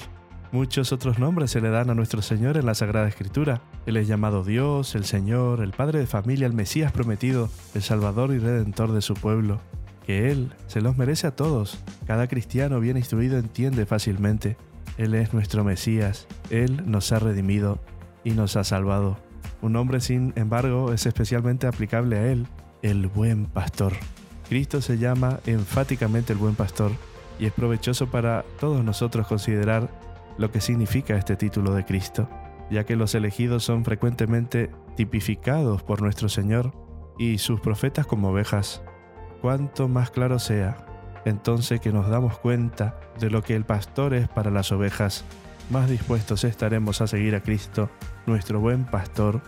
[0.50, 3.62] Muchos otros nombres se le dan a nuestro Señor en la Sagrada Escritura.
[3.86, 8.32] Él es llamado Dios, el Señor, el Padre de familia, el Mesías prometido, el Salvador
[8.32, 9.60] y Redentor de su pueblo.
[10.04, 11.78] Que Él se los merece a todos.
[12.04, 14.56] Cada cristiano bien instruido entiende fácilmente.
[14.96, 16.26] Él es nuestro Mesías.
[16.50, 17.78] Él nos ha redimido
[18.24, 19.18] y nos ha salvado.
[19.62, 22.48] Un nombre, sin embargo, es especialmente aplicable a Él,
[22.82, 23.92] el buen pastor.
[24.48, 26.90] Cristo se llama enfáticamente el buen pastor
[27.38, 29.88] y es provechoso para todos nosotros considerar
[30.38, 32.28] lo que significa este título de Cristo,
[32.70, 36.72] ya que los elegidos son frecuentemente tipificados por nuestro Señor
[37.18, 38.82] y sus profetas como ovejas.
[39.40, 40.86] Cuanto más claro sea,
[41.24, 45.24] entonces que nos damos cuenta de lo que el pastor es para las ovejas,
[45.70, 47.90] más dispuestos estaremos a seguir a Cristo,
[48.26, 49.42] nuestro buen pastor,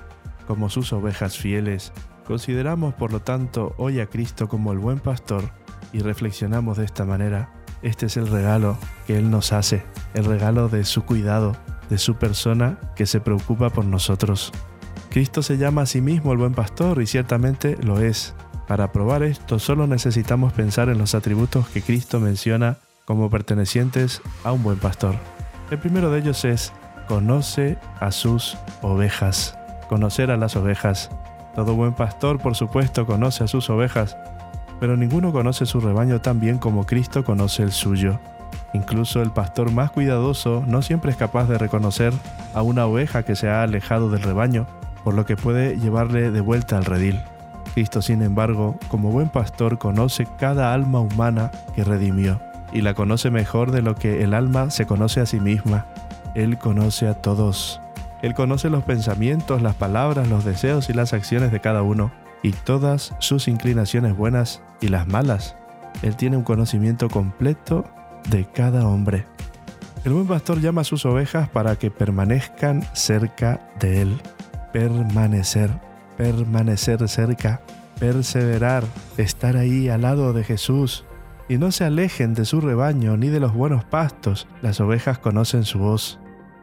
[0.47, 1.93] como sus ovejas fieles.
[2.27, 5.51] Consideramos por lo tanto hoy a Cristo como el buen pastor
[5.93, 7.60] y reflexionamos de esta manera.
[7.83, 8.77] Este es el regalo
[9.07, 9.83] que Él nos hace,
[10.15, 11.57] el regalo de su cuidado,
[11.89, 14.53] de su persona que se preocupa por nosotros.
[15.11, 18.35] Cristo se llama a sí mismo el buen pastor y ciertamente lo es.
[18.69, 24.53] Para probar esto solo necesitamos pensar en los atributos que Cristo menciona como pertenecientes a
[24.53, 25.17] un buen pastor.
[25.71, 26.73] El primero de ellos es
[27.09, 29.59] conoce a sus ovejas.
[29.89, 31.11] Conocer a las ovejas.
[31.57, 34.17] Todo buen pastor, por supuesto, conoce a sus ovejas,
[34.81, 38.19] pero ninguno conoce su rebaño tan bien como Cristo conoce el suyo.
[38.73, 42.13] Incluso el pastor más cuidadoso no siempre es capaz de reconocer
[42.55, 44.67] a una oveja que se ha alejado del rebaño,
[45.05, 47.21] por lo que puede llevarle de vuelta al redil.
[47.75, 52.41] Cristo, sin embargo, como buen pastor, conoce cada alma humana que redimió,
[52.73, 55.87] y la conoce mejor de lo que el alma se conoce a sí misma.
[56.35, 57.81] Él conoce a todos.
[58.23, 62.11] Él conoce los pensamientos, las palabras, los deseos y las acciones de cada uno
[62.43, 65.57] y todas sus inclinaciones buenas y las malas.
[66.03, 67.85] Él tiene un conocimiento completo
[68.29, 69.27] de cada hombre.
[70.05, 74.21] El buen pastor llama a sus ovejas para que permanezcan cerca de él.
[74.73, 75.71] Permanecer,
[76.17, 77.61] permanecer cerca,
[77.99, 78.85] perseverar,
[79.19, 81.05] estar ahí al lado de Jesús,
[81.51, 84.47] y no se alejen de su rebaño ni de los buenos pastos.
[84.63, 86.21] Las ovejas conocen su voz.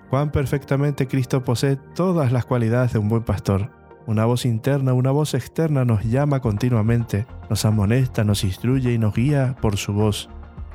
[0.09, 3.76] Cuán perfectamente Cristo posee todas las cualidades de un buen pastor.
[4.07, 9.13] Una voz interna, una voz externa nos llama continuamente, nos amonesta, nos instruye y nos
[9.13, 10.29] guía por su voz.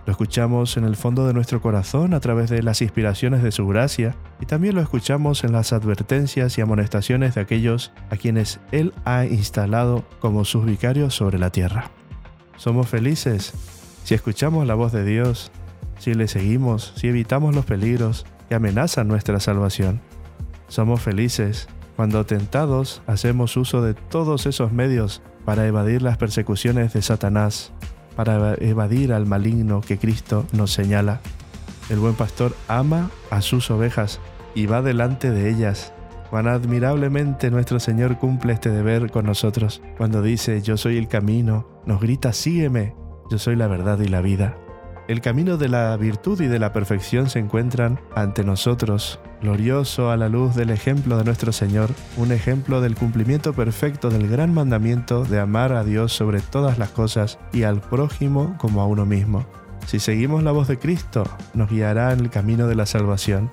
[0.05, 3.67] Lo escuchamos en el fondo de nuestro corazón a través de las inspiraciones de su
[3.67, 8.93] gracia y también lo escuchamos en las advertencias y amonestaciones de aquellos a quienes Él
[9.07, 11.91] ha instalado como sus vicarios sobre la tierra.
[12.59, 13.55] Somos felices
[14.05, 15.53] si escuchamos la voz de Dios,
[15.99, 20.03] si le seguimos, si evitamos los peligros que amenazan nuestra salvación.
[20.69, 21.67] Somos felices
[21.97, 27.73] cuando tentados hacemos uso de todos esos medios para evadir las persecuciones de Satanás
[28.15, 31.21] para evadir al maligno que Cristo nos señala.
[31.91, 34.21] El buen pastor ama a sus ovejas
[34.55, 35.93] y va delante de ellas.
[36.31, 39.83] Cuán admirablemente nuestro Señor cumple este deber con nosotros.
[39.99, 42.95] Cuando dice, yo soy el camino, nos grita, sígueme,
[43.31, 44.57] yo soy la verdad y la vida.
[45.09, 50.17] El camino de la virtud y de la perfección se encuentran ante nosotros, glorioso a
[50.17, 55.25] la luz del ejemplo de nuestro Señor, un ejemplo del cumplimiento perfecto del gran mandamiento
[55.25, 59.45] de amar a Dios sobre todas las cosas y al prójimo como a uno mismo.
[59.87, 61.25] Si seguimos la voz de Cristo,
[61.55, 63.51] nos guiará en el camino de la salvación.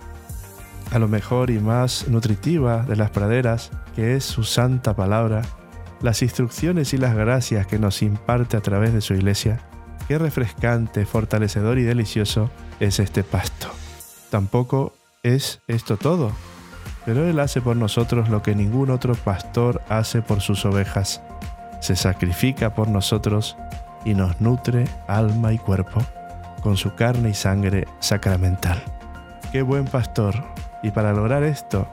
[0.91, 5.41] A lo mejor y más nutritiva de las praderas, que es su santa palabra,
[6.01, 9.59] las instrucciones y las gracias que nos imparte a través de su iglesia,
[10.07, 13.69] qué refrescante, fortalecedor y delicioso es este pasto.
[14.29, 16.31] Tampoco es esto todo,
[17.05, 21.21] pero Él hace por nosotros lo que ningún otro pastor hace por sus ovejas.
[21.81, 23.57] Se sacrifica por nosotros
[24.05, 26.01] y nos nutre alma y cuerpo
[26.61, 28.81] con su carne y sangre sacramental.
[29.51, 30.35] Qué buen pastor.
[30.83, 31.87] Y para lograr esto,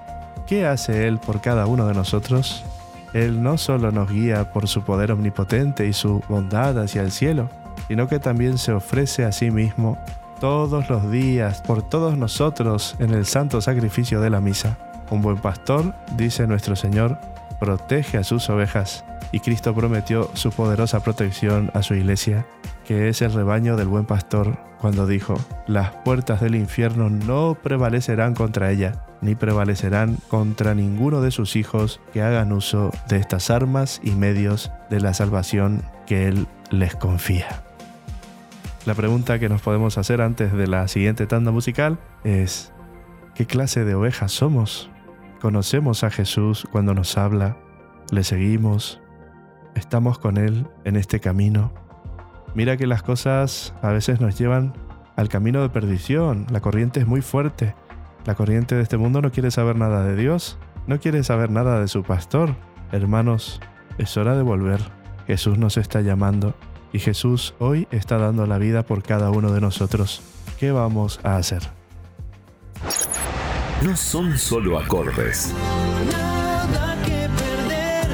[0.47, 2.65] ¿qué hace Él por cada uno de nosotros?
[3.13, 7.49] Él no solo nos guía por su poder omnipotente y su bondad hacia el cielo,
[7.89, 9.99] sino que también se ofrece a sí mismo
[10.41, 14.79] todos los días por todos nosotros en el santo sacrificio de la misa.
[15.11, 17.19] Un buen pastor, dice nuestro Señor,
[17.59, 22.47] protege a sus ovejas y Cristo prometió su poderosa protección a su iglesia,
[22.85, 25.35] que es el rebaño del buen pastor, cuando dijo,
[25.67, 32.01] las puertas del infierno no prevalecerán contra ella, ni prevalecerán contra ninguno de sus hijos
[32.13, 37.66] que hagan uso de estas armas y medios de la salvación que Él les confía.
[38.87, 42.73] La pregunta que nos podemos hacer antes de la siguiente tanda musical es,
[43.35, 44.91] ¿qué clase de ovejas somos?
[45.41, 47.57] ¿Conocemos a Jesús cuando nos habla?
[48.13, 49.01] ¿Le seguimos?
[49.75, 51.73] ¿Estamos con Él en este camino?
[52.55, 54.73] Mira que las cosas a veces nos llevan
[55.17, 56.47] al camino de perdición.
[56.53, 57.75] La corriente es muy fuerte.
[58.25, 61.81] La corriente de este mundo no quiere saber nada de Dios, no quiere saber nada
[61.81, 62.55] de su pastor.
[62.93, 63.61] Hermanos,
[63.99, 64.79] es hora de volver.
[65.27, 66.55] Jesús nos está llamando
[66.93, 70.23] y Jesús hoy está dando la vida por cada uno de nosotros.
[70.59, 71.63] ¿Qué vamos a hacer?
[73.83, 75.53] No son solo acordes.
[76.11, 78.09] Nada que perder,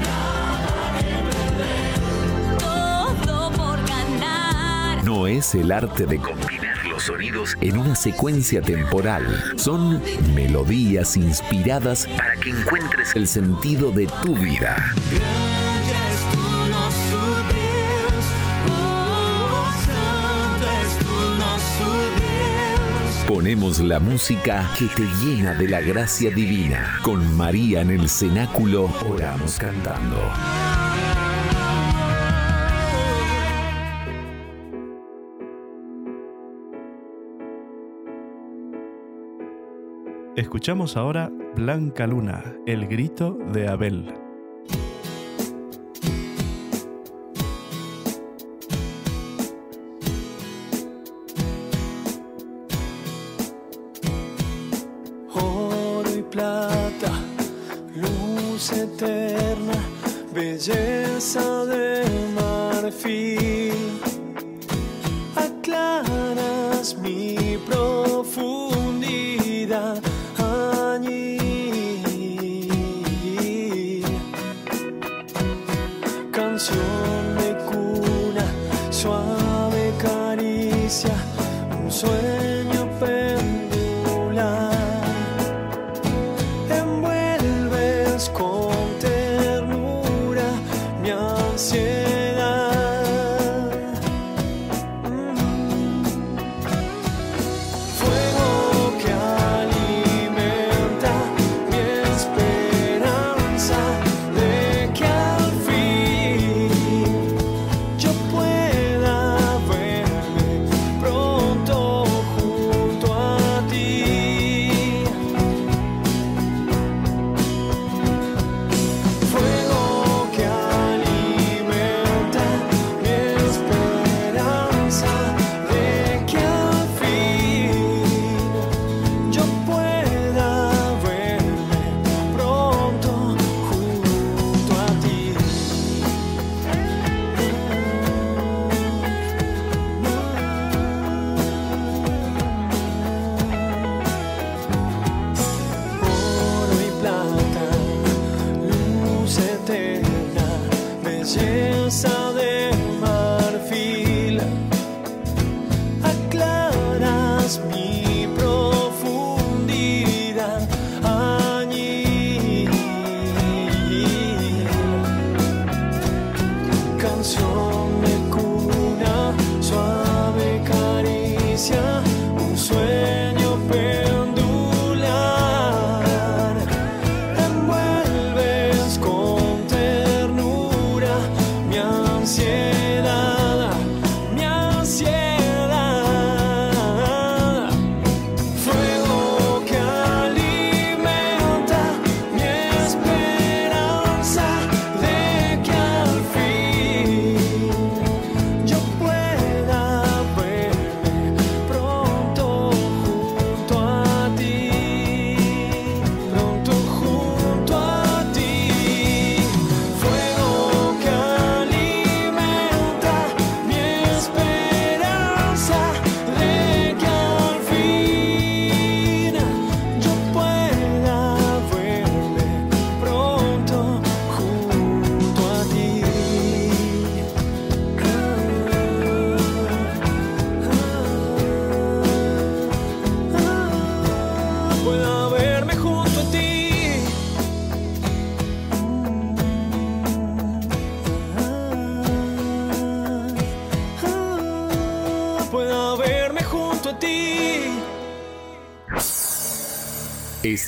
[0.00, 5.04] nada que perder, todo por ganar.
[5.04, 9.24] No es el arte de combinar los sonidos en una secuencia temporal.
[9.56, 10.02] Son
[10.34, 14.76] melodías inspiradas para que encuentres el sentido de tu vida.
[23.34, 27.00] Ponemos la música que te llena de la gracia divina.
[27.02, 30.16] Con María en el cenáculo oramos cantando.
[40.36, 44.23] Escuchamos ahora Blanca Luna, el grito de Abel.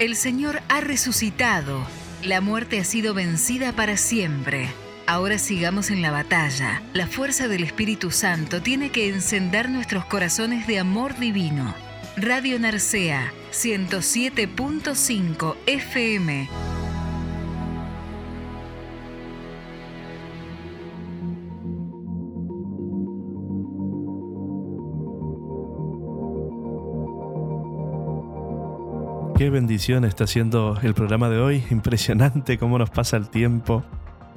[0.00, 1.86] El Señor ha resucitado.
[2.24, 4.68] La muerte ha sido vencida para siempre.
[5.06, 6.82] Ahora sigamos en la batalla.
[6.92, 11.72] La fuerza del Espíritu Santo tiene que encender nuestros corazones de amor divino.
[12.16, 16.48] Radio Narcea 107.5 FM.
[29.36, 31.62] Qué bendición está siendo el programa de hoy.
[31.70, 33.84] Impresionante cómo nos pasa el tiempo.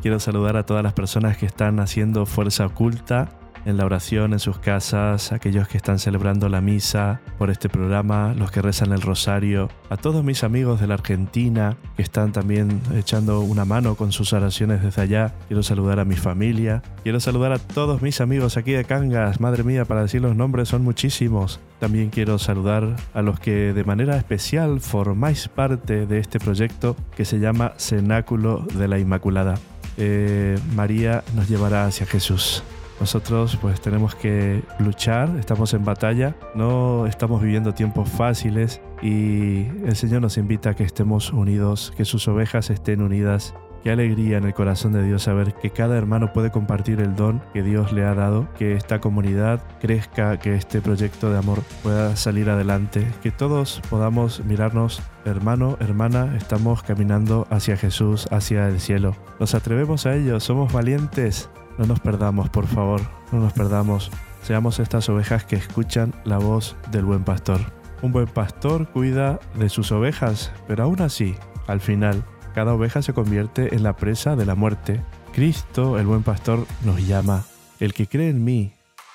[0.01, 4.39] Quiero saludar a todas las personas que están haciendo fuerza oculta en la oración en
[4.39, 9.01] sus casas, aquellos que están celebrando la misa por este programa, los que rezan el
[9.01, 14.11] rosario, a todos mis amigos de la Argentina que están también echando una mano con
[14.11, 15.35] sus oraciones desde allá.
[15.47, 19.39] Quiero saludar a mi familia, quiero saludar a todos mis amigos aquí de Cangas.
[19.39, 21.59] Madre mía, para decir los nombres son muchísimos.
[21.79, 27.25] También quiero saludar a los que de manera especial formáis parte de este proyecto que
[27.25, 29.55] se llama Cenáculo de la Inmaculada.
[29.97, 32.63] Eh, María nos llevará hacia Jesús.
[32.99, 39.95] Nosotros pues tenemos que luchar, estamos en batalla, no estamos viviendo tiempos fáciles y el
[39.95, 43.53] Señor nos invita a que estemos unidos, que sus ovejas estén unidas.
[43.83, 47.41] Qué alegría en el corazón de Dios saber que cada hermano puede compartir el don
[47.53, 52.17] que Dios le ha dado, que esta comunidad crezca, que este proyecto de amor pueda
[52.17, 59.15] salir adelante, que todos podamos mirarnos, hermano, hermana, estamos caminando hacia Jesús, hacia el cielo.
[59.39, 61.49] Nos atrevemos a ello, somos valientes,
[61.79, 63.01] no nos perdamos, por favor,
[63.31, 64.11] no nos perdamos.
[64.43, 67.61] Seamos estas ovejas que escuchan la voz del buen pastor.
[68.01, 71.35] Un buen pastor cuida de sus ovejas, pero aún así,
[71.67, 75.01] al final, cada oveja se convierte en la presa de la muerte.
[75.31, 77.45] Cristo, el buen pastor, nos llama.
[77.79, 78.73] El que cree en mí,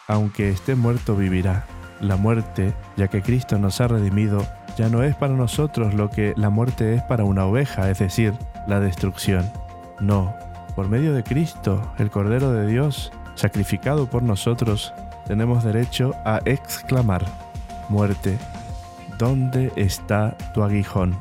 [0.08, 1.66] aunque esté muerto, vivirá.
[2.00, 4.42] La muerte, ya que Cristo nos ha redimido,
[4.78, 8.32] ya no es para nosotros lo que la muerte es para una oveja, es decir,
[8.66, 9.44] la destrucción.
[10.00, 10.34] No,
[10.74, 14.92] por medio de Cristo, el Cordero de Dios, sacrificado por nosotros,
[15.26, 17.24] tenemos derecho a exclamar,
[17.88, 18.38] muerte,
[19.18, 21.16] ¿dónde está tu aguijón?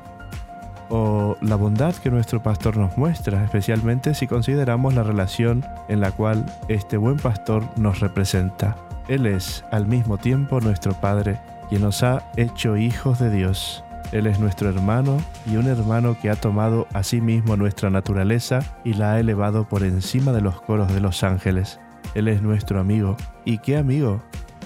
[0.90, 6.12] O la bondad que nuestro pastor nos muestra, especialmente si consideramos la relación en la
[6.12, 8.76] cual este buen pastor nos representa.
[9.08, 11.40] Él es al mismo tiempo nuestro Padre,
[11.70, 13.84] quien nos ha hecho hijos de Dios.
[14.12, 18.60] Él es nuestro hermano y un hermano que ha tomado a sí mismo nuestra naturaleza
[18.84, 21.80] y la ha elevado por encima de los coros de los ángeles.
[22.14, 23.18] Él es nuestro amigo.
[23.46, 24.22] ¿Y qué amigo?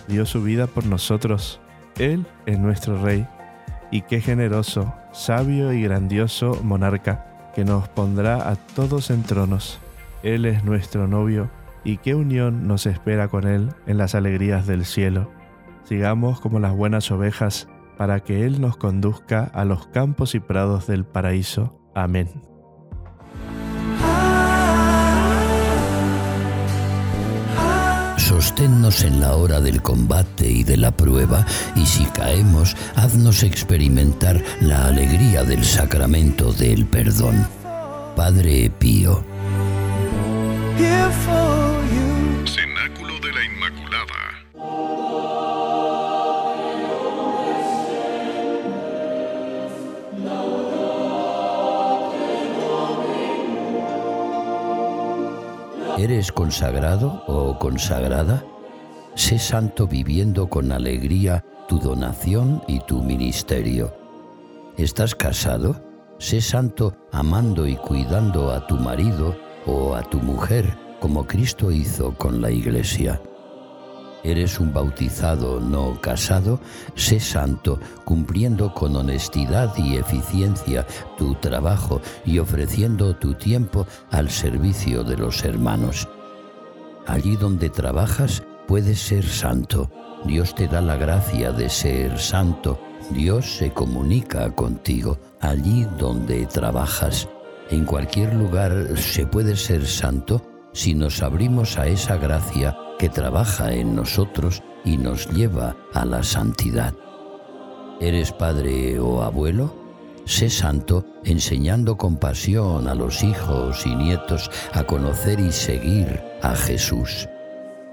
[0.08, 1.62] Dio su vida por nosotros.
[1.98, 3.26] Él es nuestro rey.
[3.90, 7.26] Y qué generoso, sabio y grandioso monarca,
[7.56, 9.80] que nos pondrá a todos en tronos.
[10.24, 11.50] Él es nuestro novio
[11.84, 15.32] y qué unión nos espera con Él en las alegrías del cielo.
[15.86, 20.88] Sigamos como las buenas ovejas para que Él nos conduzca a los campos y prados
[20.88, 21.80] del paraíso.
[21.95, 22.30] Amén.
[28.18, 31.45] Sosténnos en la hora del combate y de la prueba,
[31.76, 37.48] y si caemos, haznos experimentar la alegría del sacramento del perdón.
[38.16, 39.24] Padre Pío.
[55.98, 58.45] ¿Eres consagrado o consagrada?
[59.16, 63.91] Sé santo viviendo con alegría tu donación y tu ministerio.
[64.78, 65.82] ¿Estás casado?
[66.20, 69.36] Sé santo amando y cuidando a tu marido
[69.66, 73.20] o a tu mujer como Cristo hizo con la iglesia.
[74.24, 76.59] Eres un bautizado no casado,
[76.95, 80.86] sé santo, cumpliendo con honestidad y eficiencia
[81.18, 86.07] tu trabajo y ofreciendo tu tiempo al servicio de los hermanos.
[87.05, 89.89] Allí donde trabajas, puedes ser santo.
[90.26, 92.80] Dios te da la gracia de ser santo.
[93.11, 97.30] Dios se comunica contigo allí donde trabajas.
[97.70, 100.41] En cualquier lugar se puede ser santo
[100.74, 106.24] si nos abrimos a esa gracia que trabaja en nosotros y nos lleva a la
[106.24, 106.93] santidad.
[108.00, 109.74] ¿Eres padre o abuelo?
[110.26, 117.30] Sé santo enseñando compasión a los hijos y nietos a conocer y seguir a Jesús.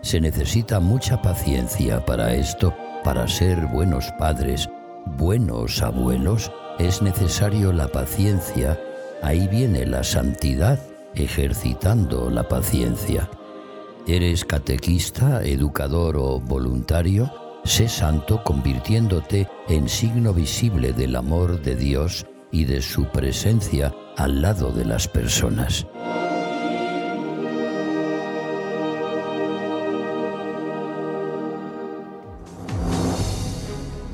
[0.03, 2.75] Se necesita mucha paciencia para esto,
[3.05, 4.69] para ser buenos padres,
[5.07, 8.79] buenos abuelos, es necesario la paciencia,
[9.23, 10.79] ahí viene la santidad
[11.15, 13.31] ejercitando la paciencia.
[14.07, 17.33] ¿Eres catequista, educador o voluntario?
[17.65, 24.43] Sé santo convirtiéndote en signo visible del amor de Dios y de su presencia al
[24.43, 25.87] lado de las personas.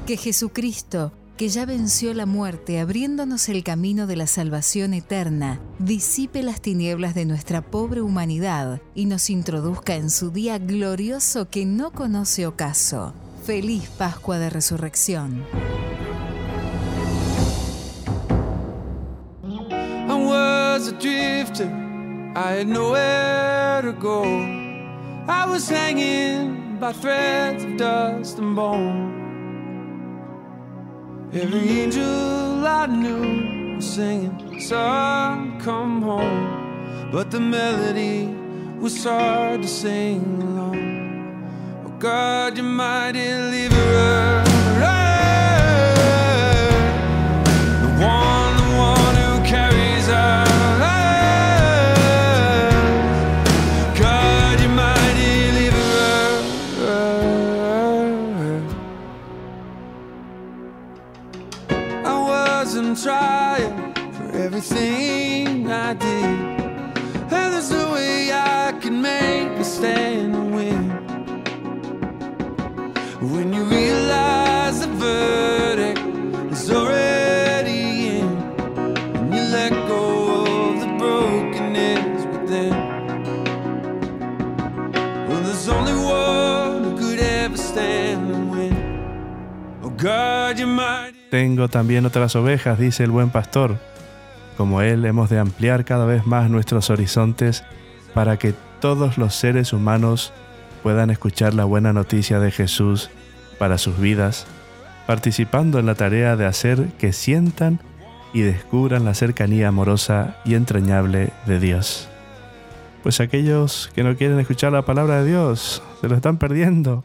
[0.06, 6.42] Que Jesucristo que ya venció la muerte abriéndonos el camino de la salvación eterna, disipe
[6.42, 11.90] las tinieblas de nuestra pobre humanidad y nos introduzca en su día glorioso que no
[11.92, 13.14] conoce ocaso.
[13.44, 15.44] Feliz Pascua de Resurrección.
[22.36, 24.22] I had nowhere to go.
[24.22, 29.19] I was hanging by threads of dust and bone.
[31.32, 37.08] Every angel I knew was singing, Son, come home.
[37.12, 38.26] But the melody
[38.80, 41.86] was hard to sing along.
[41.86, 44.39] Oh God, you mighty deliverer.
[91.30, 93.76] Tengo también otras ovejas, dice el buen pastor.
[94.56, 97.62] Como él hemos de ampliar cada vez más nuestros horizontes
[98.14, 100.32] para que todos los seres humanos
[100.82, 103.10] puedan escuchar la buena noticia de Jesús
[103.60, 104.46] para sus vidas,
[105.06, 107.78] participando en la tarea de hacer que sientan
[108.32, 112.08] y descubran la cercanía amorosa y entrañable de Dios.
[113.04, 117.04] Pues aquellos que no quieren escuchar la palabra de Dios se lo están perdiendo.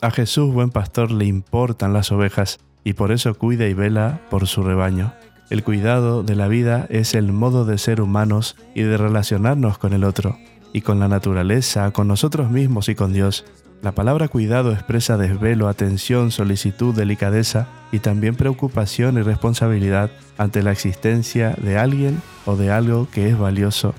[0.00, 4.46] A Jesús, buen pastor, le importan las ovejas y por eso cuida y vela por
[4.46, 5.12] su rebaño.
[5.50, 9.92] El cuidado de la vida es el modo de ser humanos y de relacionarnos con
[9.92, 10.38] el otro,
[10.72, 13.44] y con la naturaleza, con nosotros mismos y con Dios.
[13.82, 20.72] La palabra cuidado expresa desvelo, atención, solicitud, delicadeza y también preocupación y responsabilidad ante la
[20.72, 23.94] existencia de alguien o de algo que es valioso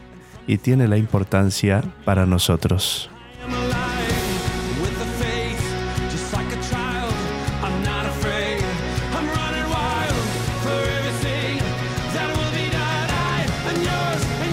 [0.47, 3.11] y tiene la importancia para nosotros.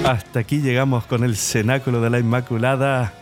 [0.07, 3.13] Hasta aquí llegamos con el cenáculo de la Inmaculada.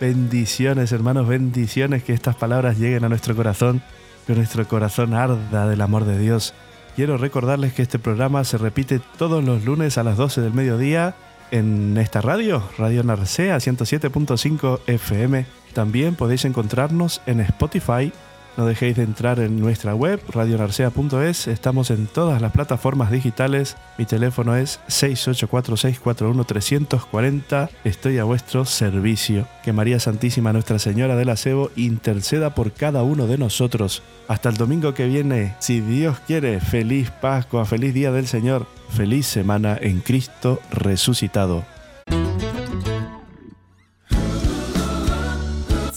[0.00, 3.82] Bendiciones, hermanos, bendiciones, que estas palabras lleguen a nuestro corazón,
[4.24, 6.54] que nuestro corazón arda del amor de Dios.
[6.94, 11.16] Quiero recordarles que este programa se repite todos los lunes a las 12 del mediodía
[11.50, 15.44] en esta radio, Radio Narcea 107.5 FM.
[15.72, 18.12] También podéis encontrarnos en Spotify
[18.58, 21.46] no dejéis de entrar en nuestra web, radionarcea.es.
[21.46, 23.76] Estamos en todas las plataformas digitales.
[23.98, 27.70] Mi teléfono es 684-641-340.
[27.84, 29.46] Estoy a vuestro servicio.
[29.62, 34.02] Que María Santísima, Nuestra Señora del Acebo, interceda por cada uno de nosotros.
[34.26, 39.28] Hasta el domingo que viene, si Dios quiere, feliz Pascua, feliz Día del Señor, feliz
[39.28, 41.77] semana en Cristo resucitado.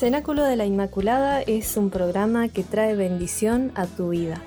[0.02, 4.41] Cenáculo de la Inmaculada es un programa que trae bendición a tu vida.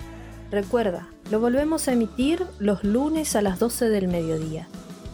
[0.51, 4.67] Recuerda, lo volvemos a emitir los lunes a las 12 del mediodía.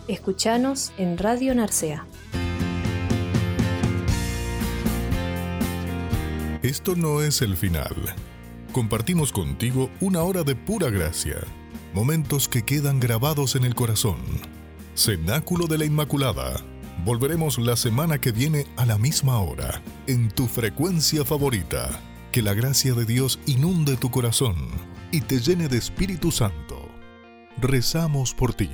[0.08, 2.06] Escuchanos en Radio Narcea.
[6.62, 7.94] Esto no es el final.
[8.72, 11.36] Compartimos contigo una hora de pura gracia,
[11.92, 14.16] momentos que quedan grabados en el corazón.
[14.94, 16.64] Cenáculo de la Inmaculada
[17.04, 21.88] Volveremos la semana que viene a la misma hora, en tu frecuencia favorita.
[22.30, 24.56] Que la gracia de Dios inunde tu corazón
[25.10, 26.90] y te llene de Espíritu Santo.
[27.56, 28.68] Rezamos por ti.